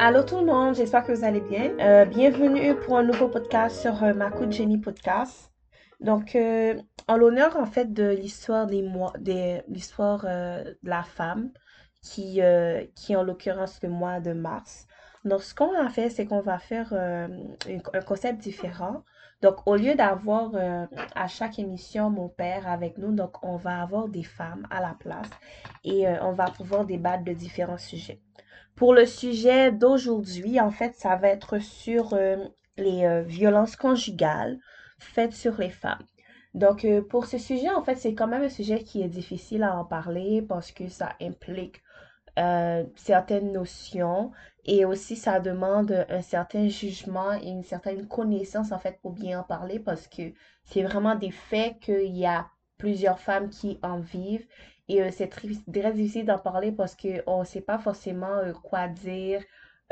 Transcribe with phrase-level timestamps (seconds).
[0.00, 1.76] Allô tout le monde, j'espère que vous allez bien.
[1.80, 5.50] Euh, bienvenue pour un nouveau podcast sur euh, Makou Jenny Podcast.
[5.98, 11.02] Donc, euh, en l'honneur en fait de l'histoire des mois, des l'histoire euh, de la
[11.02, 11.50] femme
[12.00, 14.86] qui, euh, qui en l'occurrence le mois de mars.
[15.24, 17.26] Donc, ce qu'on a fait, c'est qu'on va faire euh,
[17.92, 19.02] un concept différent.
[19.42, 20.86] Donc, au lieu d'avoir euh,
[21.16, 24.94] à chaque émission mon père avec nous, donc on va avoir des femmes à la
[24.98, 25.30] place
[25.82, 28.20] et on va pouvoir débattre de différents sujets.
[28.78, 32.36] Pour le sujet d'aujourd'hui, en fait, ça va être sur euh,
[32.76, 34.60] les euh, violences conjugales
[35.00, 36.04] faites sur les femmes.
[36.54, 39.64] Donc, euh, pour ce sujet, en fait, c'est quand même un sujet qui est difficile
[39.64, 41.82] à en parler parce que ça implique
[42.94, 44.30] certaines notions
[44.64, 49.40] et aussi ça demande un certain jugement et une certaine connaissance, en fait, pour bien
[49.40, 50.22] en parler parce que
[50.62, 54.46] c'est vraiment des faits qu'il y a plusieurs femmes qui en vivent
[54.88, 55.48] et euh, c'est très,
[55.92, 59.42] difficile d'en parler parce qu'on ne sait pas forcément euh, quoi dire,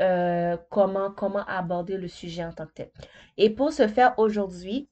[0.01, 2.91] euh, comment, comment aborder le sujet en tant que tel.
[3.37, 4.89] Et pour ce faire aujourd'hui,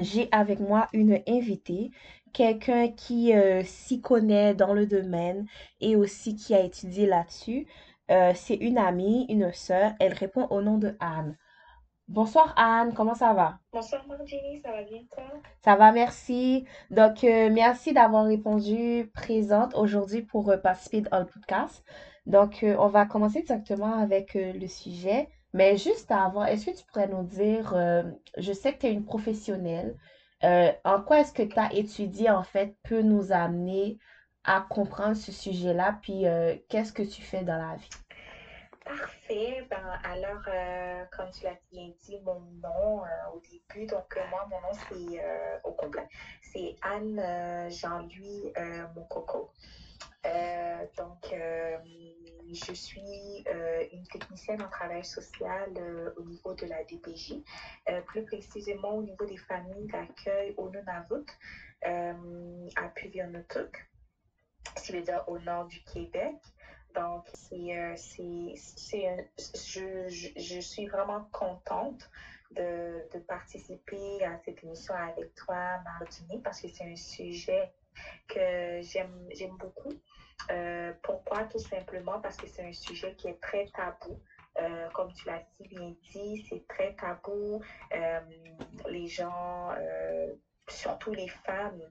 [0.00, 1.90] j'ai avec moi une invitée,
[2.32, 3.32] quelqu'un qui
[3.64, 5.46] s'y connaît dans le domaine
[5.80, 7.68] et aussi qui a étudié là-dessus.
[8.08, 9.92] C'est une amie, une sœur.
[10.00, 11.36] Elle répond au nom de Anne.
[12.06, 13.58] Bonsoir Anne, comment ça va?
[13.72, 15.24] Bonsoir Marjorie, ça va bien toi?
[15.64, 16.66] Ça va, merci.
[16.90, 21.82] Donc, euh, merci d'avoir répondu présente aujourd'hui pour euh, participer dans le podcast.
[22.26, 25.30] Donc, euh, on va commencer directement avec euh, le sujet.
[25.54, 28.02] Mais juste avant, est-ce que tu pourrais nous dire, euh,
[28.36, 29.96] je sais que tu es une professionnelle,
[30.42, 33.98] euh, en quoi est-ce que tu as étudié en fait peut nous amener
[34.44, 37.88] à comprendre ce sujet-là, puis euh, qu'est-ce que tu fais dans la vie?
[38.84, 39.62] Parfait.
[39.70, 44.26] Ben, alors, euh, comme tu l'as bien dit, mon nom euh, au début, donc euh,
[44.28, 45.22] moi, mon nom c'est
[45.62, 46.06] au complet.
[46.42, 48.50] C'est Anne Jean-Louis.
[50.26, 51.34] Euh, donc,
[52.52, 53.42] je suis
[53.90, 55.70] une technicienne en travail social
[56.16, 57.34] au niveau de la DPJ,
[58.06, 61.24] plus précisément au niveau des familles d'accueil au Nunavut,
[61.82, 63.86] à Puvionutuk,
[64.76, 66.34] ce qui veut dire au nord du Québec.
[66.94, 68.54] Donc, c'est, euh, c'est,
[69.54, 72.08] je, je, suis vraiment contente
[72.52, 77.72] de, de participer à cette émission avec toi, Martini, parce que c'est un sujet
[78.28, 79.92] que j'aime, j'aime beaucoup.
[80.50, 81.44] Euh, pourquoi?
[81.44, 84.20] Tout simplement parce que c'est un sujet qui est très tabou.
[84.60, 87.60] Euh, comme tu l'as si bien dit, c'est très tabou.
[88.88, 89.74] Les gens,
[90.68, 91.82] surtout les femmes,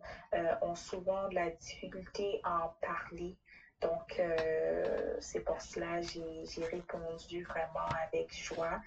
[0.62, 3.36] ont souvent de la difficulté à en parler.
[3.84, 8.80] Donc, euh, c'est pour cela que j'ai répondu vraiment avec joie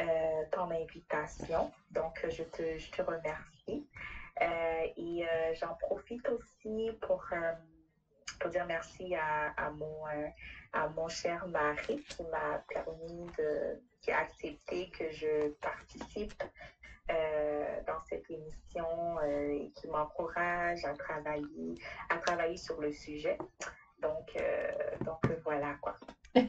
[0.00, 1.68] euh, ton invitation.
[1.90, 3.84] Donc, je te, je te remercie.
[4.42, 7.24] Euh, et euh, j'en profite aussi pour,
[8.38, 10.04] pour dire merci à, mon,
[10.72, 16.42] à mon cher mari qui m'a permis de, qui a accepté que je participe
[17.08, 21.74] dans cette émission et qui m'encourage à travailler,
[22.08, 23.36] à travailler sur le sujet.
[24.02, 25.94] Donc, euh, donc voilà quoi.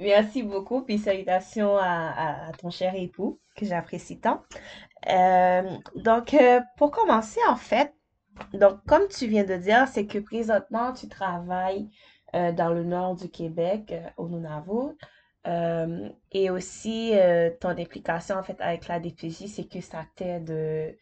[0.00, 4.42] Merci beaucoup, puis salutations à, ton cher époux, que j'apprécie tant.
[5.08, 7.92] Euh, donc, euh, pour commencer, en fait,
[8.52, 11.90] donc, comme tu viens de dire, c'est que présentement, tu travailles
[12.32, 14.96] dans le nord du Québec, au Nunavut.
[16.30, 17.12] Et aussi,
[17.60, 20.96] ton implication, en fait, avec la DPJ, c'est que ça t'aide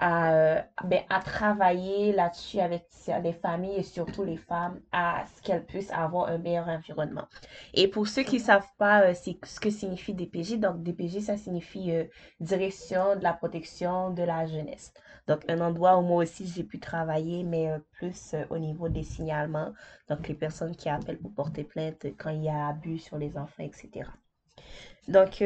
[0.00, 2.86] à, ben, à travailler là-dessus avec
[3.22, 7.26] les familles et surtout les femmes, à ce qu'elles puissent avoir un meilleur environnement.
[7.74, 11.20] Et pour ceux qui ne savent pas euh, c'est ce que signifie DPJ, donc DPJ,
[11.20, 12.04] ça signifie euh,
[12.40, 14.92] Direction de la protection de la jeunesse.
[15.26, 19.02] Donc, un endroit où moi aussi j'ai pu travailler, mais euh, plus au niveau des
[19.02, 19.72] signalements.
[20.08, 23.36] Donc, les personnes qui appellent pour porter plainte quand il y a abus sur les
[23.36, 24.08] enfants, etc.
[25.08, 25.42] Donc,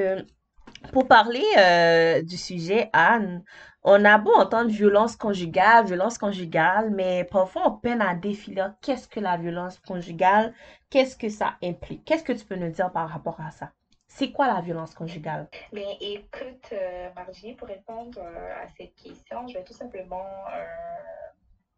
[0.93, 3.43] pour parler euh, du sujet, Anne,
[3.85, 9.09] on a beau entendre violence conjugale, violence conjugale, mais parfois on peine à définir qu'est-ce
[9.09, 10.55] que la violence conjugale,
[10.91, 12.05] qu'est-ce que ça implique?
[12.05, 13.73] Qu'est-ce que tu peux nous dire par rapport à ça?
[14.07, 15.49] C'est quoi la violence conjugale?
[15.73, 20.65] Mais écoute, euh, Marjorie, pour répondre euh, à cette question, je vais tout simplement euh,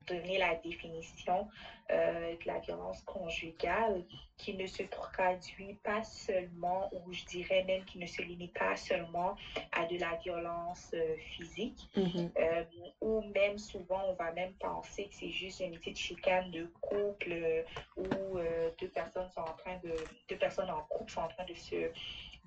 [0.06, 1.48] donner la définition
[1.90, 4.02] euh, de la violence conjugale
[4.36, 8.76] qui ne se traduit pas seulement, ou je dirais même qui ne se limite pas
[8.76, 9.36] seulement
[9.72, 12.30] à de la violence euh, physique, Mhm.
[12.38, 12.64] euh,
[13.00, 17.64] ou même souvent on va même penser que c'est juste une petite chicane de couple
[17.96, 18.38] où
[18.80, 19.94] deux personnes sont en train de,
[20.28, 21.90] deux personnes en couple sont en train de se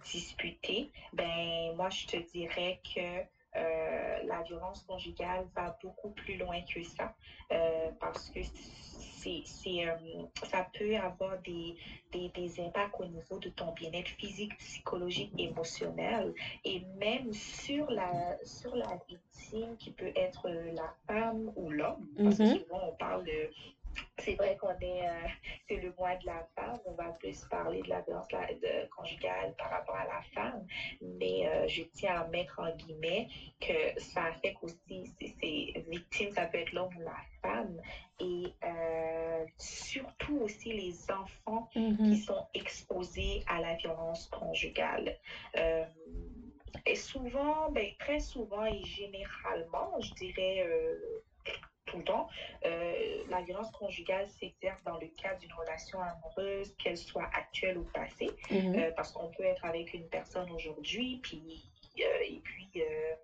[0.03, 0.89] disputer.
[1.13, 3.23] Ben moi je te dirais que
[3.57, 7.11] euh, la violence conjugale va beaucoup plus loin que ça
[7.51, 9.95] euh, parce que c'est, euh,
[10.43, 11.75] ça peut avoir des,
[12.11, 16.33] des, des, impacts au niveau de ton bien-être physique, psychologique, émotionnel
[16.63, 22.05] et même sur la, sur la victime qui peut être la femme ou l'homme.
[22.23, 22.53] Parce que Mhm.
[22.59, 23.49] souvent, on parle de
[24.19, 25.27] c'est vrai qu'on est, euh,
[25.67, 28.87] c'est le mois de la femme, on va plus parler de la violence la- de-
[28.95, 30.65] conjugale par rapport à la femme,
[31.01, 33.27] mais euh, je tiens à mettre en guillemets
[33.59, 37.79] que ça affecte aussi ces, victimes, ça peut être l'homme ou la femme,
[38.19, 42.13] et euh, surtout aussi les enfants qui Mhm.
[42.15, 45.13] sont exposés à la violence conjugale.
[45.57, 45.85] Euh,
[46.85, 50.61] et souvent, ben, très souvent et généralement, je dirais
[51.87, 52.29] tout le temps,
[52.65, 57.83] euh, la violence conjugale s'exerce dans le cadre d'une relation amoureuse, qu'elle soit actuelle ou
[57.83, 58.75] passée, Mhm.
[58.77, 61.63] euh, parce qu'on peut être avec une personne aujourd'hui, puis
[61.99, 63.15] euh, et puis euh,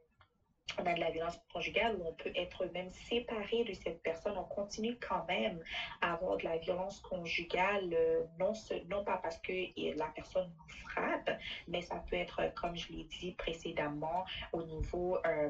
[0.79, 4.37] on a de la violence conjugale où on peut être même séparé de cette personne.
[4.37, 5.61] On continue quand même
[6.01, 9.51] à avoir de la violence conjugale, euh, non, ce- non pas parce que
[9.97, 11.29] la personne nous frappe,
[11.67, 15.49] mais ça peut être, euh, comme je l'ai dit précédemment, au niveau, euh,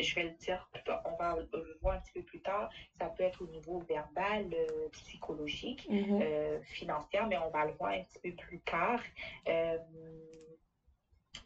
[0.00, 0.68] je vais le dire,
[1.04, 2.68] on va le voir un petit peu plus tard,
[2.98, 6.20] ça peut être au niveau verbal, euh, psychologique, Mhm.
[6.22, 9.00] euh, financier, mais on va le voir un petit peu plus tard.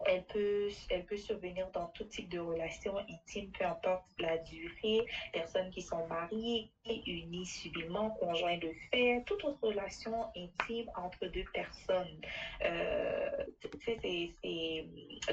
[0.06, 5.06] Elle peut, elle peut survenir dans tout type de relations intimes, peu importe la durée,
[5.32, 6.70] personnes qui sont mariées,
[7.06, 12.20] unies civilement, conjoints de fait, toute autre relation intime entre deux personnes.
[12.64, 13.44] Euh,
[13.84, 14.84] c'est,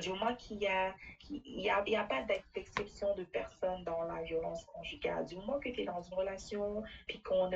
[0.01, 2.23] du moment qu'il y a, qu'il y a, il y a pas
[2.53, 5.25] d'exception de personne dans la violence conjugale.
[5.25, 7.49] Du moment que tu es dans une relation, puis qu'on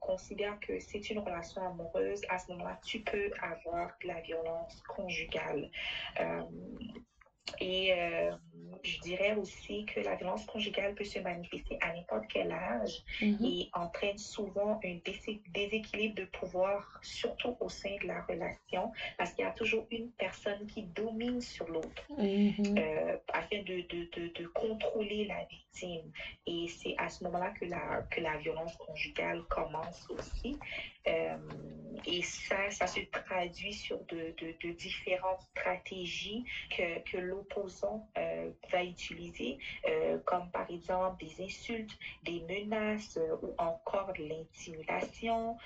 [0.00, 4.80] considère que c'est une relation amoureuse, à ce moment-là, tu peux avoir de la violence
[4.82, 5.70] conjugale.
[6.20, 6.42] Euh,
[7.58, 8.30] et euh,
[8.82, 13.44] je dirais aussi que la violence conjugale peut se manifester à n'importe quel âge Mhm.
[13.44, 19.32] et entraîne souvent un désé- déséquilibre de pouvoir, surtout au sein de la relation, parce
[19.32, 22.78] qu'il y a toujours une personne qui domine sur l'autre Mhm.
[22.78, 26.10] euh, afin de, de, de, de contrôler la victime.
[26.46, 30.56] Et c'est à ce moment-là que la, que la violence conjugale commence aussi.
[31.06, 31.36] Euh,
[32.06, 38.50] et ça, ça se traduit sur de, de, de différentes stratégies que, que l'opposant euh,
[38.70, 39.58] va utiliser,
[39.88, 45.56] euh, comme par exemple des insultes, des menaces euh, ou encore l'intimidation.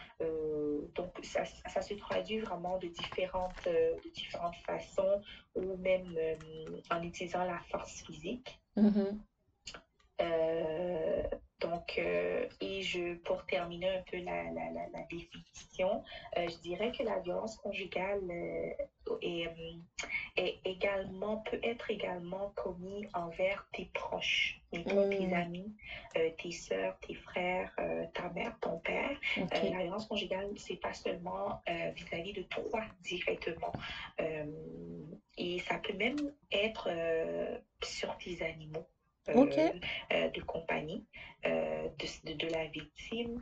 [0.95, 5.23] Donc, ça, ça se traduit vraiment de différentes, de différentes façons
[5.55, 6.17] ou même
[6.91, 8.61] en utilisant la force physique.
[8.77, 9.21] Mhm.
[10.21, 11.23] Euh,
[11.61, 16.03] donc, euh, et je, pour terminer un peu la, la, la, la définition,
[16.37, 19.49] euh, je dirais que la violence conjugale euh, est,
[20.37, 25.33] est également, peut être également commis envers tes proches, mettons, tes Mm.
[25.35, 25.73] amis,
[26.39, 27.75] tes soeurs, tes frères,
[28.13, 29.19] ta mère, ton père.
[29.37, 31.61] La violence conjugale, c'est pas seulement
[31.95, 33.73] vis-à-vis de toi directement.
[35.37, 36.17] Et ça peut même
[36.51, 36.89] être
[37.83, 38.87] sur tes animaux.
[39.29, 39.73] Euh,
[40.13, 41.07] euh, de compagnie
[41.47, 43.41] euh, de, de, de la victime.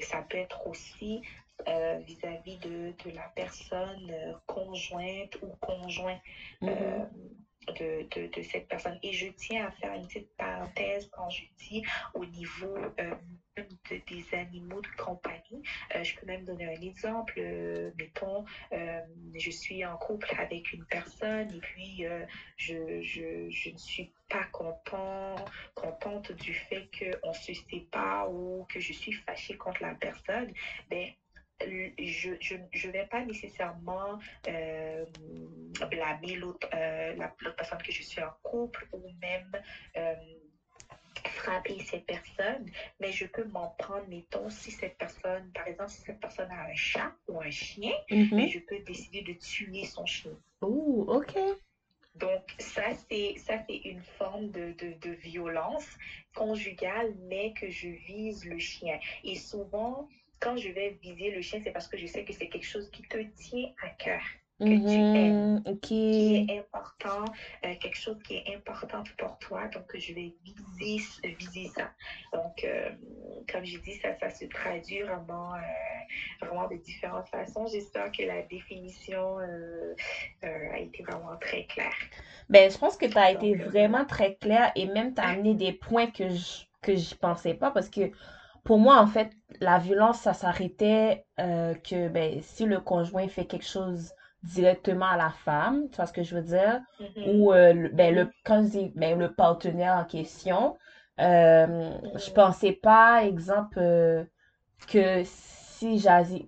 [0.00, 1.22] Ça peut être aussi
[1.66, 6.18] vis-à-vis de, de la personne conjointe ou conjoint
[6.60, 6.68] Mhm.
[6.68, 7.06] euh,
[7.78, 8.96] de, de, de cette personne.
[9.02, 11.82] Et je tiens à faire une petite parenthèse quand je dis
[12.14, 13.14] au niveau euh,
[14.06, 15.62] des animaux de compagnie.
[15.94, 17.34] Euh, je peux même donner un exemple.
[17.38, 22.04] Euh, mettons, je suis en couple avec une personne et puis
[22.56, 25.36] je, je, je ne suis pas content,
[25.74, 30.50] contente du fait qu'on se sépare ou que je suis fâchée contre la personne.
[30.88, 31.08] Ben,
[31.62, 35.04] je je je vais pas nécessairement euh,
[35.90, 39.52] blâmer l'autre euh, la- personne que je suis en couple ou même
[39.96, 40.14] euh,
[41.26, 42.68] frapper cette personne,
[43.00, 46.64] mais je peux m'en prendre, mettons, si cette personne, par exemple, si cette personne a
[46.70, 47.92] un chat ou un chien,
[48.36, 50.32] mais je peux décider de tuer son chien.
[50.62, 51.36] Ouh, ok.
[52.14, 55.86] Donc, ça, c'est ça, c'est une forme de, de, de violence
[56.34, 58.98] conjugale, mais que je vise le chien.
[59.22, 60.08] Et souvent,
[60.40, 62.90] quand je vais viser le chien, c'est parce que je sais que c'est quelque chose
[62.90, 64.20] qui te tient à cœur,
[64.60, 65.62] que tu aimes, Mhm.
[65.66, 65.80] Ok.
[65.80, 67.24] qui est important,
[67.64, 69.66] euh, quelque chose qui est important pour toi.
[69.68, 71.04] Donc, je vais viser,
[71.38, 71.90] viser ça.
[72.32, 72.90] Donc, euh,
[73.50, 75.58] comme j'ai dit, ça, ça se traduit vraiment, euh,
[76.46, 77.66] vraiment de différentes façons.
[77.66, 79.38] J'espère que la définition
[80.42, 81.94] a été vraiment très claire.
[82.48, 85.28] Ben, je pense que tu as été Donc, vraiment très clair et même tu as
[85.28, 88.12] amené des points que je que j'y pensais pas parce que
[88.66, 93.46] pour moi, en fait, la violence, ça s'arrêtait euh, que ben, si le conjoint fait
[93.46, 94.12] quelque chose
[94.44, 96.80] directement à la femme, tu vois ce que je veux dire?
[96.98, 97.26] Mhm.
[97.26, 100.76] Ou euh, le- ben, le, quand je dis ben, le partenaire en question,
[101.20, 102.32] euh, je Mhm.
[102.32, 104.24] pensais pas, exemple, euh,
[104.88, 106.04] que si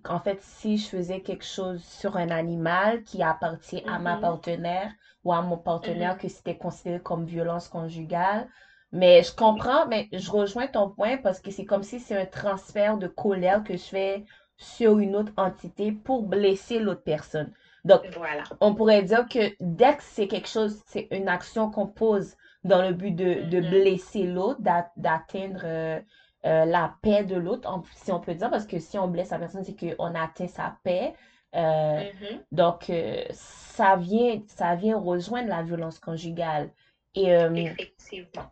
[0.08, 4.16] en fait, si je faisais quelque chose sur un animal qui appartient à ma Mhm.
[4.16, 4.92] partenaire
[5.24, 8.48] ou à mon partenaire, que c'était considéré comme violence conjugale.
[8.92, 12.24] Mais je comprends, mais je rejoins ton point parce que c'est comme si c'est un
[12.26, 14.24] transfert de colère que je fais
[14.56, 17.52] sur une autre entité pour blesser l'autre personne.
[17.84, 18.44] Donc, voilà.
[18.60, 22.82] on pourrait dire que dès que c'est quelque chose, c'est une action qu'on pose dans
[22.82, 23.70] le but de, de Mhm.
[23.70, 26.00] blesser l'autre, d'a- d'atteindre euh,
[26.46, 29.38] euh, la paix de l'autre, si on peut dire, parce que si on blesse la
[29.38, 31.12] personne, c'est qu'on atteint sa paix.
[31.54, 32.44] Euh, Mhm.
[32.52, 32.90] donc,
[33.30, 36.70] ça vient, ça vient rejoindre la violence conjugale.
[37.18, 37.74] Et euh,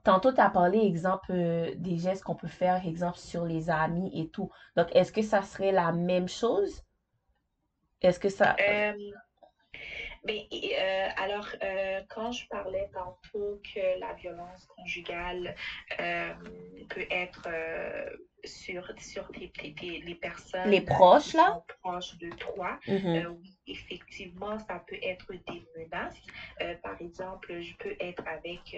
[0.03, 4.11] tantôt, tu as parlé, exemple, euh, des gestes qu'on peut faire, exemple, sur les amis
[4.13, 4.51] et tout.
[4.77, 6.83] Donc, est-ce que ça serait la même chose?
[8.01, 8.57] Est-ce que ça...
[8.69, 8.93] Euh,
[10.27, 15.55] Mais euh, alors, euh, quand je parlais tantôt que la violence conjugale
[16.01, 16.33] euh,
[16.89, 17.49] peut être
[18.45, 20.15] sur, sur tes- tes- tes- les
[20.65, 20.87] Les personnes
[21.21, 21.49] qui proches, là?
[21.49, 26.21] sont proches de toi, Mhm, euh, oui, effectivement, ça peut être des menaces.
[26.83, 28.77] Par exemple, je peux être avec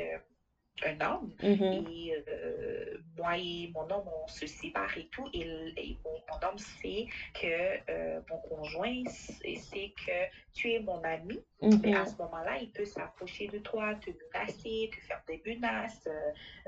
[0.86, 5.28] un homme mhm, et euh, moi et mon homme, on se sépare et tout.
[5.32, 5.42] Et,
[5.76, 7.46] et mon, mon homme sait que
[7.90, 10.12] euh, mon conjoint sait sait que
[10.52, 11.40] tu es mon ami.
[11.82, 16.08] Mais à ce moment-là, il peut s'approcher de toi, te menacer, te faire des menaces.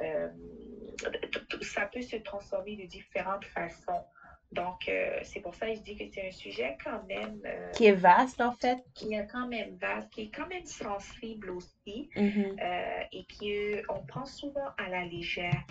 [0.01, 0.29] euh,
[1.63, 4.05] ça peut se transformer de différentes façons.
[4.53, 7.73] Donc, euh, c'est pour ça que je dis que c'est un sujet quand même euh,
[7.73, 8.79] Qui est vaste, en fait.
[8.95, 13.27] qui est quand même vaste, qui est quand même sensible aussi Mhm, euh, et
[13.87, 15.63] qu'on prend souvent à la légère.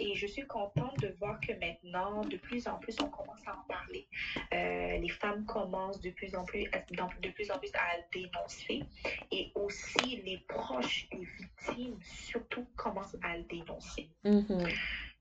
[0.00, 3.52] Et je suis contente de voir que maintenant, de plus en plus, on commence à
[3.56, 4.06] en parler.
[4.52, 6.78] Les femmes commencent de plus en plus, à-
[7.20, 8.82] de plus en plus à le dénoncer.
[9.30, 14.08] Et aussi, les proches des victimes, surtout, commencent à le dénoncer.
[14.24, 14.62] mhm,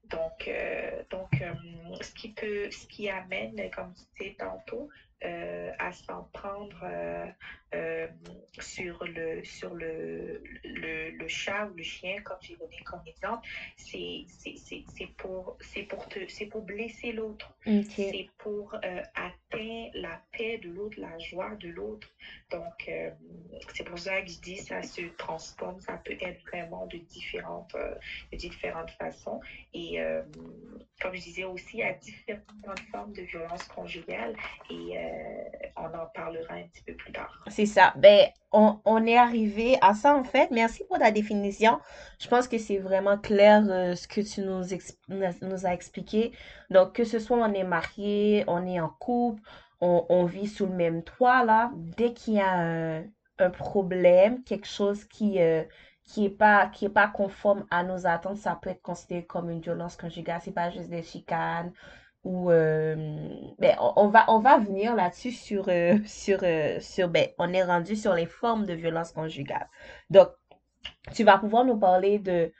[0.03, 1.53] Donc, euh, donc euh,
[2.01, 4.89] ce qui peut, ce qui amène, comme tu disais tantôt,
[5.23, 7.25] euh, à s'en prendre euh,
[7.73, 8.07] euh,
[8.59, 13.47] sur le sur le, le, le chat ou le chien, comme j'ai donné comme exemple,
[13.77, 14.25] c'est
[15.17, 15.55] pour
[15.89, 17.93] pour te pour blesser l'autre, Ok.
[17.95, 19.01] c'est pour euh,
[19.93, 22.09] la paix de l'autre, la joie de l'autre.
[22.51, 23.09] Donc euh,
[23.73, 27.75] c'est pour ça que je dis ça se transforme, ça peut être vraiment de différentes
[27.75, 27.95] euh,
[28.31, 29.39] de différentes façons.
[29.73, 30.21] Et euh,
[31.01, 34.35] comme je disais aussi, il y a différentes formes de violence conjugale
[34.69, 34.97] et
[35.83, 37.31] on en parlera un petit peu plus tard.
[37.47, 37.93] C'est ça.
[37.97, 40.49] Ben, on, on est arrivé à ça, en fait.
[40.51, 41.79] Merci pour ta définition.
[42.19, 44.63] Je pense que c'est vraiment clair, euh, ce que tu nous,
[45.41, 46.31] nous as expliqué.
[46.69, 49.41] Donc, que ce soit on est marié, on est en couple,
[49.81, 53.03] on, on vit sous le même toit, là, dès qu'il y a un,
[53.39, 55.63] un problème, quelque chose qui, euh,
[56.05, 59.49] qui est pas, qui est pas conforme à nos attentes, ça peut être considéré comme
[59.49, 60.39] une violence conjugale.
[60.43, 61.73] C'est pas juste des chicanes
[62.25, 62.95] euh,
[63.59, 67.51] ben, on, on va on va venir là-dessus sur euh, sur euh, sur ben on
[67.53, 69.67] est rendu sur les formes de violence conjugale.
[70.09, 70.29] Donc
[71.13, 72.51] tu vas pouvoir nous parler de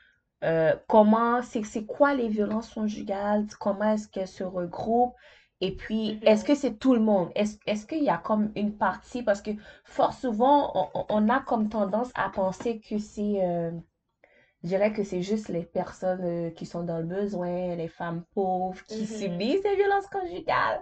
[0.88, 5.16] comment c'est quoi les violences conjugales, comment est-ce qu'elles se regroupent
[5.62, 7.30] et puis est-ce que c'est tout le monde?
[7.36, 9.24] Est-ce est-ce qu'il y a comme une partie?
[9.24, 9.52] Parce que
[9.86, 13.42] fort souvent on, on- a comme tendance à penser que c'est
[14.64, 18.24] je dirais que c'est juste les personnes euh, qui sont dans le besoin, les femmes
[18.34, 19.08] pauvres qui mhm.
[19.08, 20.82] subissent des violences conjugales.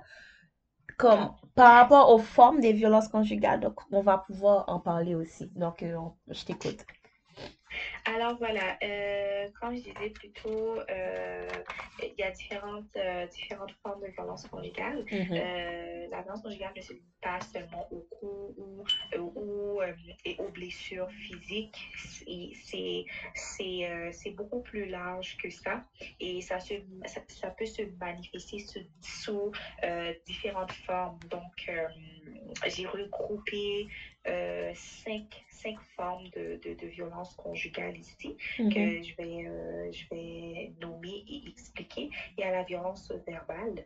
[0.98, 5.48] Comme par rapport aux formes des violences conjugales, donc on va pouvoir en parler aussi.
[5.56, 6.86] Donc, euh, on- je t'écoute.
[8.13, 11.48] Alors voilà, euh, comme je disais plus tôt, euh,
[12.03, 15.06] il y a différentes, euh, différentes formes de violence conjugale.
[15.10, 18.84] Mhm, la violence conjugale ne se limite pas seulement au cou ou,
[19.18, 19.82] ou,
[20.25, 21.88] et aux blessures physiques.
[21.96, 25.86] C'est c'est- c'est, c'est beaucoup plus large que ça
[26.20, 26.74] et ça, se,
[27.06, 29.51] ça, ça peut se manifester sous, sous,
[30.25, 31.20] différentes formes.
[31.30, 31.72] Donc,
[32.68, 33.88] j'ai regroupé
[34.28, 39.92] euh, cinq, cinq formes de, de, de violence conjugale ici mhm, que je vais, euh,
[39.92, 42.10] je vais nommer et expliquer.
[42.38, 43.86] Il y a la violence verbale.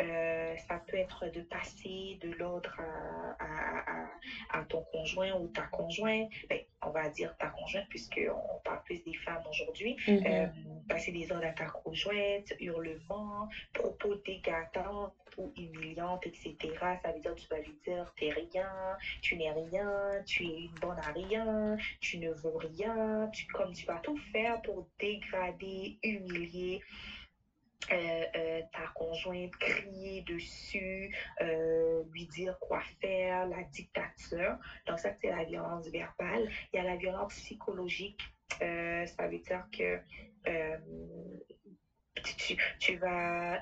[0.00, 5.48] Euh, ça peut être de passer de l'ordre à, à, à, à ton conjoint ou
[5.48, 6.28] ta conjointe.
[6.48, 9.96] Ben, on va dire ta conjointe puisqu'on parle plus des femmes aujourd'hui.
[10.26, 16.54] Euh, mhm, passer des ordres à ta conjointe, hurlements, propos dégradants ou humiliants, etc.
[17.02, 20.74] Ça veut dire tu vas lui dire t'es rien, tu n'es rien, tu es une
[20.80, 25.96] bonne à rien, tu ne vaux rien, tu, comme tu vas tout faire pour dégrader,
[26.02, 26.80] humilier
[27.90, 34.56] euh, euh, ta conjointe crier dessus, euh, lui dire quoi faire, la dictature.
[34.86, 36.48] Donc ça, c'est la violence verbale.
[36.72, 38.20] Il y a la violence psychologique.
[38.60, 39.98] ça veut dire que
[42.78, 43.60] tu, vas,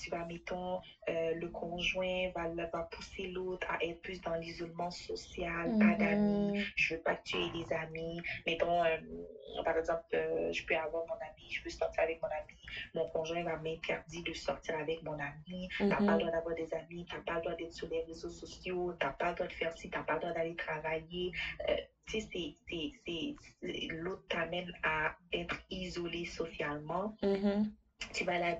[0.00, 4.90] tu vas, mettons, euh, le conjoint va, va pousser l'autre à être plus dans l'isolement
[4.90, 6.72] social, pas d'amis, mm-hmm.
[6.76, 8.20] je veux pas que tu aies des amis.
[8.46, 8.96] Mettons, euh,
[9.64, 12.56] par exemple, je peux avoir mon ami, je veux sortir avec mon ami,
[12.94, 16.18] mon conjoint va m'interdire de sortir avec mon ami, tu n'as pas le mm-hmm.
[16.18, 19.06] droit d'avoir des amis, tu n'as pas le droit d'être sur les réseaux sociaux, tu
[19.06, 21.32] n'as pas le droit de faire ci, tu n'as pas le droit d'aller travailler
[22.06, 23.36] tu sais,
[23.90, 27.16] l'autre t'amène à être isolé socialement.
[27.22, 27.70] Mm-hmm
[28.12, 28.56] tu vas la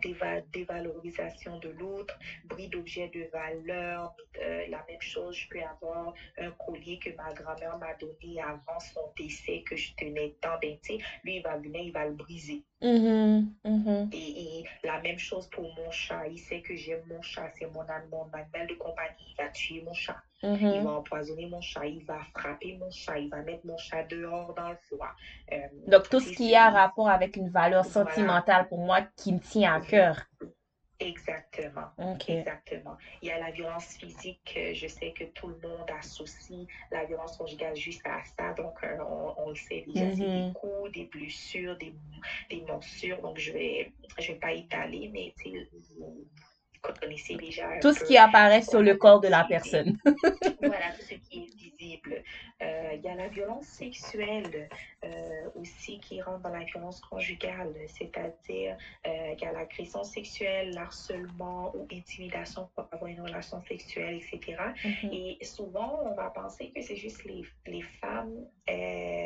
[0.52, 4.14] dévalorisation de l'autre, bris d'objets de valeur.
[4.40, 8.78] Euh, la même chose, je peux avoir un collier que ma grand-mère m'a donné avant
[8.80, 10.76] son décès, que je tenais tant ben,
[11.24, 12.64] lui, il va venir, il va le briser.
[12.82, 14.14] Mm-hmm, mm-hmm.
[14.14, 16.26] Et, la même chose pour mon chat.
[16.28, 19.16] Il sait que j'aime mon chat, c'est mon, mon animal de compagnie.
[19.28, 20.16] Il va tuer mon chat.
[20.42, 20.76] Mm-hmm.
[20.76, 24.04] Il va empoisonner mon chat, il va frapper mon chat, il va mettre mon chat
[24.04, 25.10] dehors dans le froid.
[25.52, 25.56] Euh,
[25.88, 29.74] Donc, tout ce qui a rapport avec une valeur sentimentale pour moi qui me tient
[29.74, 30.16] à cœur.
[31.00, 31.88] Exactement.
[32.28, 32.96] Exactement.
[33.22, 34.58] Il y a la violence physique.
[34.74, 38.52] Je sais que tout le monde associe la violence conjugale juste à ça.
[38.52, 38.98] Donc, euh,
[39.38, 40.52] on, le sait déjà, c'est des mm-hmm.
[40.52, 41.94] coups, des blessures, des,
[42.50, 43.20] des morsures.
[43.22, 45.34] Donc, je ne vais, je vais pas étaler, mais
[45.98, 46.26] vous,
[46.82, 47.78] connaissez déjà.
[47.80, 49.98] Tout ce qui apparaît sur le corps de la personne.
[50.60, 52.22] voilà, tout ce qui est visible.
[52.62, 54.68] Euh, il y a la violence sexuelle
[55.04, 55.08] euh,
[55.54, 61.74] aussi qui rentre dans la violence conjugale, c'est-à-dire euh, qu'il y a l'agression sexuelle, l'harcèlement
[61.74, 64.56] ou intimidation pour avoir une relation sexuelle, etc.
[64.84, 65.38] Mm-hmm.
[65.40, 68.46] Et souvent, on va penser que c'est juste les, les femmes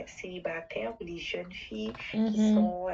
[0.07, 2.55] célibataires ou les jeunes filles qui mm-hmm.
[2.55, 2.89] sont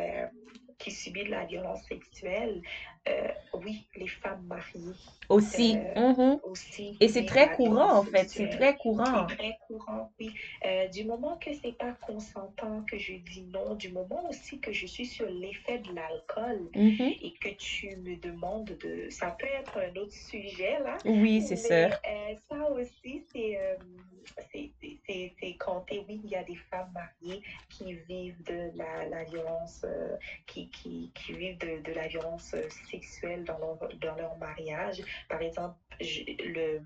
[0.81, 2.63] qui subissent de la violence sexuelle,
[3.09, 3.29] euh,
[3.65, 4.95] oui, les femmes mariées.
[5.29, 5.77] Aussi.
[5.97, 6.41] Euh, mhm.
[6.45, 8.29] aussi Et c'est très courant, en fait.
[8.29, 9.27] C'est très courant.
[9.29, 10.33] C'est très courant, oui.
[10.67, 14.73] Euh, du moment que c'est pas consentant, que je dis non, du moment aussi que
[14.73, 17.13] je suis sur l'effet de l'alcool mhm.
[17.23, 19.09] et que tu me demandes de...
[19.11, 20.99] Ça peut être un autre sujet, là.
[21.05, 21.91] Oui, c'est sûr.
[22.49, 23.59] ça aussi, c'est
[25.40, 26.05] c'est compté.
[26.09, 29.85] Oui, il y a des femmes mariées qui vivent de la, violence,
[30.46, 32.55] qui, qui, qui, vivent de, de la violence
[32.90, 35.03] sexuelle dans leur, dans leur mariage.
[35.29, 36.81] Par exemple, le,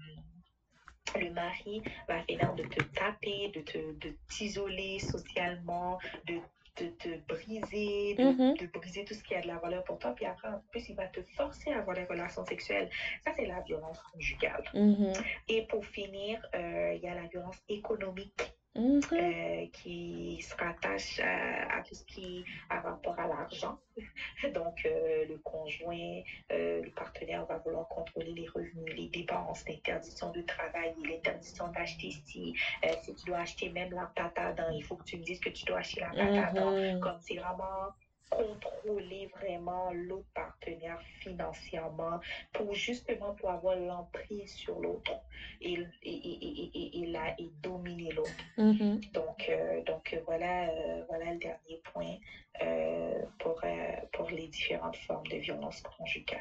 [1.20, 6.40] le mari va finir de te taper, de t'isoler de socialement, de
[6.76, 8.58] de te briser, mm-hmm.
[8.58, 10.12] de, briser tout ce qui a de la valeur pour toi.
[10.12, 12.90] Puis après, en plus, il va te forcer à avoir des relations sexuelles.
[13.24, 14.64] Ça, c'est la violence conjugale.
[14.74, 15.24] Mm-hmm.
[15.48, 18.53] Et pour finir, euh, il y a la violence économique.
[18.76, 19.00] Mhm.
[19.12, 23.78] Euh, qui se rattache à, tout ce qui a rapport à l'argent.
[24.54, 30.32] Donc, euh, le conjoint, euh, le partenaire va vouloir contrôler les revenus, les dépenses, l'interdiction
[30.32, 32.52] de travailler, l'interdiction d'acheter si,
[33.02, 35.64] si tu dois acheter même la patate, il faut que tu me dises que tu
[35.66, 36.54] dois acheter la patate.
[36.54, 37.00] Mhm.
[37.00, 37.92] Comme c'est vraiment
[38.30, 42.20] contrôler vraiment l'autre partenaire financièrement
[42.52, 45.12] pour justement pour avoir l'emprise sur l'autre
[45.60, 48.30] et, et, et, et, et dominer l'autre.
[48.58, 49.12] Mm-hmm.
[49.12, 52.16] Donc, euh, donc voilà, euh, voilà le dernier point
[52.62, 53.60] euh, pour,
[54.12, 56.40] pour les différentes formes de violence conjugale.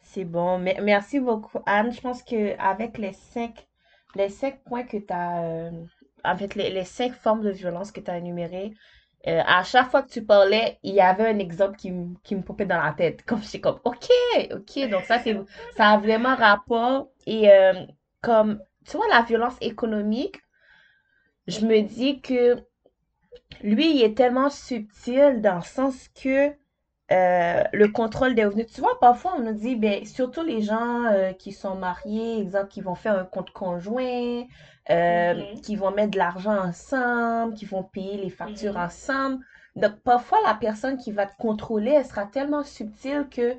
[0.00, 0.58] C'est bon.
[0.58, 1.92] Merci beaucoup, Anne.
[1.92, 3.66] Je pense qu'avec les cinq,
[4.14, 5.70] les cinq points que tu as,
[6.24, 8.72] en fait, les, les cinq formes de violence que tu as énumérées,
[9.28, 11.92] euh, à chaque fois que tu parlais, il y avait un exemple qui,
[12.24, 13.22] qui me popait dans la tête.
[13.26, 14.08] Comme je suis comme, OK,
[14.52, 14.88] OK.
[14.90, 15.38] Donc ça, c'est,
[15.76, 17.08] ça a vraiment rapport.
[17.26, 17.72] Et euh,
[18.20, 20.40] comme, tu vois, la violence économique,
[21.46, 22.56] je me dis que
[23.62, 26.52] lui, il est tellement subtil dans le sens que
[27.12, 28.66] euh, le contrôle des revenus.
[28.66, 31.04] Tu vois, parfois, on nous dit, ben, surtout les gens
[31.38, 34.44] qui sont mariés, exemple, qui vont faire un compte conjoint,
[34.90, 35.60] euh, mhm.
[35.60, 38.84] qui vont mettre de l'argent ensemble, qui vont payer les factures mhm.
[38.84, 39.44] ensemble.
[39.76, 43.56] Donc, parfois, la personne qui va te contrôler, elle sera tellement subtile que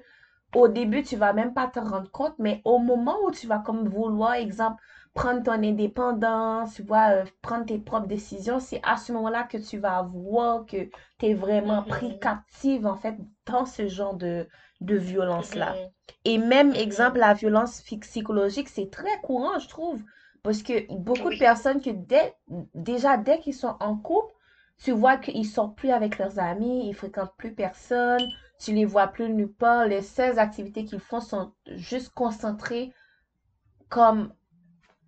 [0.54, 3.60] au début, tu vas même pas te rendre compte, mais au moment où tu vas
[3.60, 4.84] comme vouloir, exemple,
[5.14, 9.58] prendre ton indépendance, tu vois, euh, prendre tes propres décisions, c'est à ce moment-là que
[9.58, 12.20] tu vas voir que tu es vraiment pris mhm.
[12.20, 14.48] captive, en fait, dans ce genre de,
[14.82, 15.76] de violence-là.
[16.26, 20.02] Et même, exemple, la violence psychologique, c'est très courant, je trouve.
[20.42, 22.36] Parce que beaucoup de personnes que dès,
[22.74, 24.34] déjà dès qu'ils sont en couple,
[24.78, 28.28] tu vois qu'ils sortent plus avec leurs amis, ils fréquentent plus personne,
[28.60, 29.86] tu les vois plus nulle part.
[29.86, 32.92] Les seules activités qu'ils font sont juste concentrées
[33.88, 34.34] comme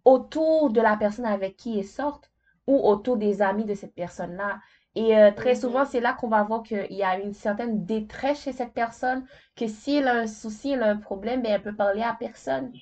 [0.06, 2.32] autour de la personne avec qui ils sortent
[2.68, 4.60] ou autour des amis de cette personne-là.
[4.96, 5.86] Et euh, très souvent, Mhm.
[5.86, 9.68] c'est là qu'on va voir qu'il y a une certaine détresse chez cette personne, que
[9.68, 12.74] si elle a un souci, elle a un problème, ben, elle peut parler à personne.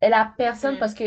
[0.00, 0.78] Elle a personne Mhm.
[0.78, 1.04] parce que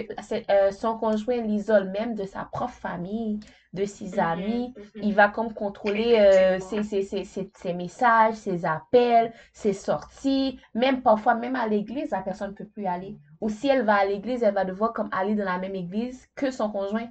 [0.52, 3.40] euh, son conjoint l'isole même de sa propre famille,
[3.74, 4.20] de ses Mhm.
[4.20, 4.74] amis.
[5.02, 6.84] Il va comme contrôler euh, ses, Effectivement.
[6.84, 10.60] ses, ses, ses- ses messages, ses appels, ses sorties.
[10.74, 13.20] Même parfois, même à l'église, la personne ne peut plus y aller.
[13.42, 16.28] Ou si elle va à l'église, elle va devoir comme aller dans la même église
[16.36, 17.10] que son conjoint.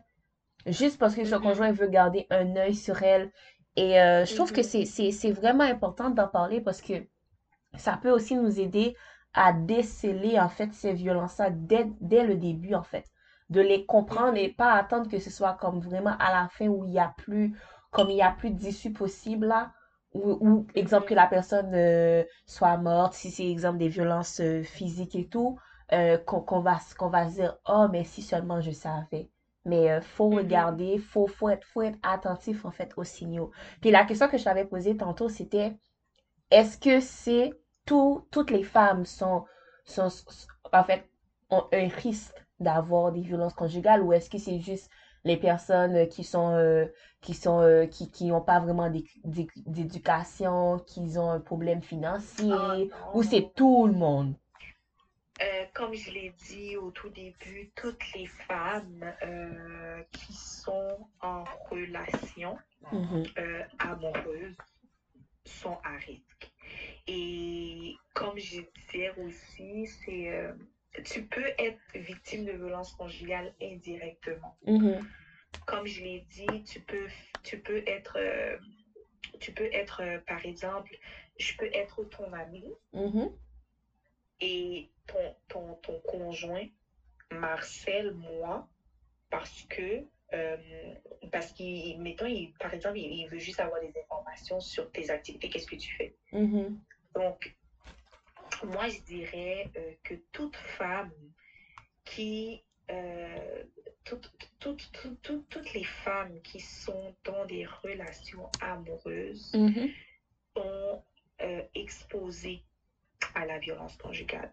[0.66, 1.42] Juste parce que son Mhm.
[1.42, 3.32] conjoint veut garder un œil sur elle.
[3.76, 4.64] Et euh, je trouve que Mhm.
[4.64, 6.94] c'est, c'est, c'est vraiment important d'en parler parce que
[7.76, 8.96] ça peut aussi nous aider
[9.34, 13.04] à déceler en fait ces violences-là dès, dès le début en fait.
[13.50, 16.84] De les comprendre et pas attendre que ce soit comme vraiment à la fin où
[16.84, 17.56] il y a plus,
[17.90, 19.72] comme il y a plus d'issue possible là.
[20.12, 21.16] Ou, ou exemple que Mhm.
[21.16, 25.58] la personne euh, soit morte, si c'est exemple des violences euh, physiques et tout,
[25.92, 29.30] euh, qu'on va, qu'on va se dire, oh, mais si seulement je savais.
[29.64, 30.36] Mais euh, faut Mhm.
[30.36, 33.50] regarder, faut, faut être, faut être attentif en fait aux signaux.
[33.80, 35.76] Puis la question que je t'avais posée tantôt, c'était
[36.50, 37.52] est-ce que c'est
[37.86, 39.44] tout, toutes les femmes sont,
[39.84, 40.08] sont,
[40.72, 41.04] en fait,
[41.50, 44.90] ont un risque d'avoir des violences conjugales ou est-ce que c'est juste
[45.24, 46.86] les personnes qui sont, euh,
[47.20, 48.90] qui sont, euh, qui, qui n'ont pas vraiment
[49.24, 51.82] d'éducation, qui ont un problème
[52.50, 54.34] Oh financier ou c'est tout le monde?
[55.74, 62.58] Comme je l'ai dit au tout début, toutes les femmes euh, qui sont en relation
[62.92, 64.56] Mhm, euh, amoureuse
[65.44, 66.50] sont à risque.
[67.08, 70.52] Et comme je disais aussi, c'est euh,
[71.04, 74.54] tu peux être victime de violences conjugales indirectement.
[74.66, 75.04] mhm,
[75.66, 77.06] Comme je l'ai dit, tu peux,
[77.42, 78.18] tu peux être,
[79.40, 80.96] tu peux être par exemple,
[81.38, 83.28] je peux être ton ami mhm,
[84.40, 86.66] et ton, ton, ton conjoint
[87.30, 88.66] m'harcèle moi
[89.30, 90.56] parce que euh,
[91.30, 95.10] parce qu'il mettons il, par exemple il, il veut juste avoir des informations sur tes
[95.10, 96.14] activités qu'est-ce que tu fais?
[96.32, 96.78] Mhm,
[97.14, 97.54] donc
[98.64, 101.12] moi je dirais euh, que toute femme
[102.04, 103.62] qui euh,
[104.04, 109.88] toutes, toutes, toutes, toutes, toutes les femmes qui sont dans des relations amoureuses mhm.
[110.56, 111.02] sont
[111.74, 112.62] exposées
[113.34, 114.50] à la violence conjugale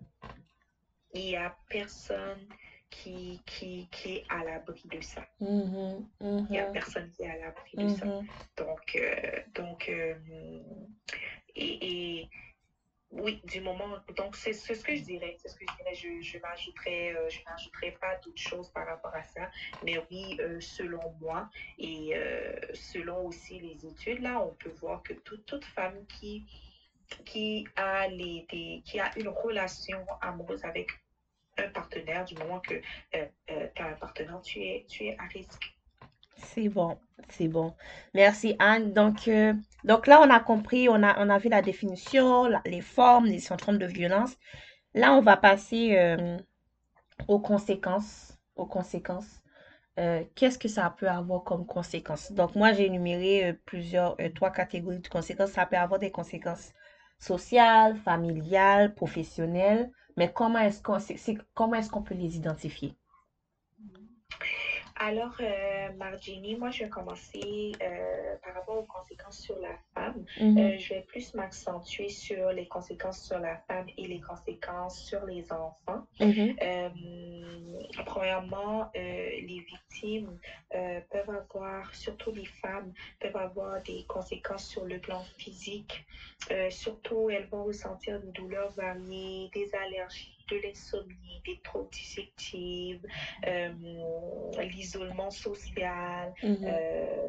[1.13, 2.47] il n'y a personne
[2.89, 5.25] qui, qui, qui est à l'abri de ça.
[5.39, 6.05] Mhm,
[6.49, 8.05] Il n'y a personne qui est à l'abri de ça.
[8.05, 8.25] mhm.
[8.57, 10.15] Donc, euh, donc euh,
[11.55, 12.29] et, et,
[13.11, 13.97] oui, du moment.
[14.15, 15.35] Donc, c'est ce que je dirais.
[15.37, 15.93] C'est ce que je dirais.
[15.93, 19.49] Je, je n'ajouterai euh, pas d'autres choses par rapport à ça.
[19.83, 22.13] Mais oui, euh, selon moi et
[22.73, 26.45] selon aussi les études, là, on peut voir que tout, toute femme qui,
[27.25, 30.89] qui, a les, des, qui a une relation amoureuse avec
[31.57, 35.17] un partenaire, du moment que euh, euh, tu as un partenaire, tu es, tu es
[35.17, 35.75] à risque.
[36.37, 36.97] C'est bon,
[37.29, 37.75] c'est bon.
[38.13, 38.93] Merci Anne.
[38.93, 42.81] Donc, euh, donc là, on a compris, on a, on a vu la définition, les
[42.81, 44.37] formes, les symptômes de violence.
[44.93, 46.37] Là, on va passer euh,
[47.27, 48.37] aux conséquences.
[48.55, 49.37] Aux conséquences.
[50.33, 52.31] Qu'est-ce que ça peut avoir comme conséquences?
[52.31, 55.51] Donc, moi, j'ai énuméré plusieurs, trois catégories de conséquences.
[55.51, 56.73] Ça peut avoir des conséquences
[57.21, 59.91] sociales, familiales, professionnelles.
[60.17, 60.99] Mais comment est-ce qu'on,
[61.55, 62.97] comment est-ce qu'on peut les identifier?
[64.95, 70.25] Alors, euh, Margini, moi, je vais commencer euh, par rapport aux conséquences sur la femme.
[70.57, 74.99] Euh, Mhm, je vais plus m'accentuer sur les conséquences sur la femme et les conséquences
[74.99, 76.05] sur les enfants.
[76.19, 76.89] mhm, Euh,
[78.05, 80.37] premièrement, euh, les victimes
[80.75, 86.03] euh, peuvent avoir, surtout les femmes, peuvent avoir des conséquences sur le plan physique.
[86.51, 92.99] Euh, surtout, elles vont ressentir des douleurs variées, des allergies, de l'insomnie, des troubles digestifs,
[93.47, 93.69] euh,
[94.61, 96.31] l'isolement social.
[96.43, 97.27] mhm, euh,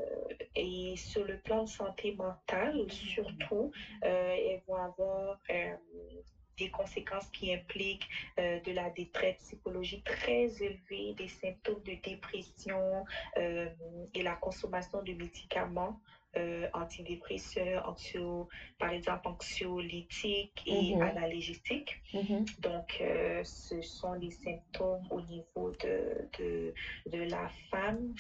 [0.55, 3.71] et sur le plan de santé mentale, surtout,
[4.05, 5.37] euh, elles vont avoir
[6.59, 13.05] des conséquences qui impliquent euh, de la détresse psychologique très élevée, des symptômes de dépression
[13.38, 13.69] euh,
[14.15, 16.01] et la consommation de médicaments
[16.37, 22.01] euh, antidépresseurs, anxio, par exemple anxiolytiques et mhm, analgésiques.
[22.14, 26.73] mhm, Donc, euh, ce sont les symptômes au niveau de, de,
[27.07, 28.14] de la femme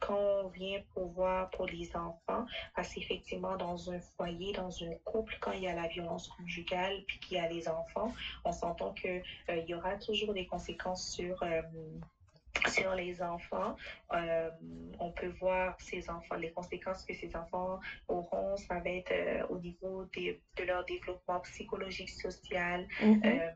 [0.00, 2.44] quand on vient pour voir pour les enfants,
[2.74, 7.02] parce qu'effectivement, dans un foyer, dans un couple, quand il y a la violence conjugale
[7.06, 8.12] puis qu'il y a les enfants,
[8.44, 11.42] on s'entend qu'il euh, y aura toujours des conséquences sur...
[12.68, 13.76] Sur les enfants,
[14.12, 14.50] euh,
[14.98, 19.46] on peut voir ces enfants, les conséquences que ces enfants auront, ça va être euh,
[19.48, 23.50] au niveau des, de leur développement psychologique, social, mhm, euh,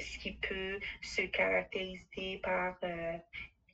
[0.00, 2.76] ce qui peut se caractériser par...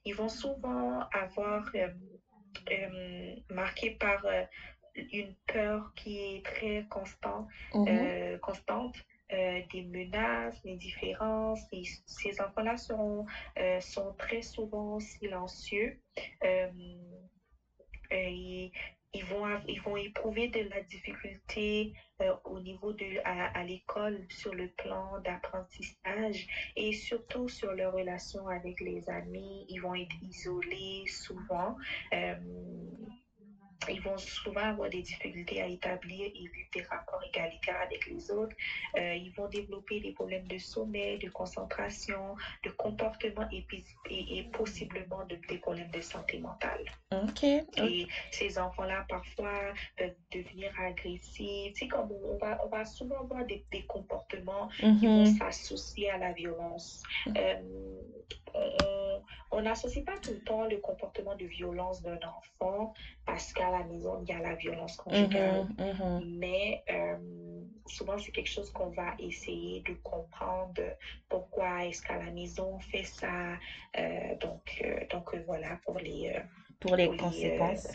[0.04, 1.70] Ils vont souvent avoir...
[3.50, 4.24] Marqué par
[4.94, 7.48] une peur qui est très constant,
[8.40, 8.96] constante,
[9.32, 11.60] euh, des menaces, des différences.
[12.06, 13.24] Ces enfants-là seront,
[13.58, 15.96] euh, sont très souvent silencieux.
[16.44, 16.66] Euh,
[18.10, 18.70] et
[19.14, 24.24] ils vont, ils vont éprouver de la difficulté euh, au niveau de, à, à l'école
[24.28, 29.64] sur le plan d'apprentissage et surtout sur leur relation avec les amis.
[29.68, 31.76] Ils vont être isolés souvent.
[32.12, 32.34] Euh,
[33.88, 38.30] ils vont souvent avoir des difficultés à établir et vivre des rapports égalitaires avec les
[38.30, 38.54] autres.
[38.96, 42.34] Euh, ils vont développer des problèmes de sommeil, de concentration,
[42.64, 46.84] de comportement et, puis- et, et possiblement de- des problèmes de santé mentale.
[47.12, 47.44] Ok.
[47.44, 51.74] Et ces enfants-là, parfois, peuvent devenir agressifs.
[51.76, 55.36] Sais, comme on va, on va souvent voir des, des comportements qui vont Mhm.
[55.38, 57.02] s'associer à la violence.
[57.36, 59.18] Euh,
[59.50, 62.92] on n'associe pas tout le temps le comportement de violence d'un enfant
[63.26, 65.66] parce qu'à la maison, il y a la violence conjugale.
[65.78, 66.38] Mhm.
[66.38, 67.16] Mais euh,
[67.86, 70.82] souvent, c'est quelque chose qu'on va essayer de comprendre
[71.28, 73.54] pourquoi est-ce qu'à la maison on fait ça.
[73.98, 76.36] Euh, donc, euh, donc voilà pour les,
[76.80, 77.88] Pour les pour les, conséquences.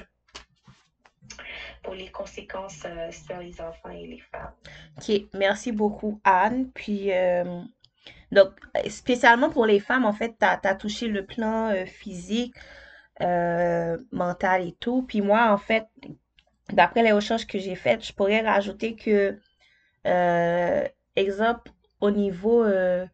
[1.84, 4.54] pour les conséquences sur les enfants et les femmes.
[4.98, 6.72] Ok, merci beaucoup, Anne.
[6.72, 7.12] Puis,
[8.32, 8.50] donc,
[8.88, 12.56] spécialement pour les femmes, en fait, tu as, touché le plan physique,
[13.22, 15.04] euh, mental et tout.
[15.04, 15.88] Puis moi, en fait,
[16.72, 19.40] d'après les recherches que j'ai faites, je pourrais rajouter que,
[20.08, 23.08] euh, exemple, au niveau, euh,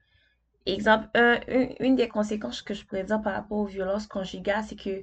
[0.65, 4.63] exemple, un- une, une des conséquences que je pourrais dire par rapport aux violences conjugales,
[4.67, 5.01] c'est que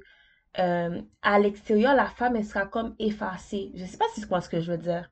[0.59, 3.71] euh, à l'extérieur, la femme, elle sera comme effacée.
[3.75, 5.11] Je sais pas si tu comprends ce que je veux dire.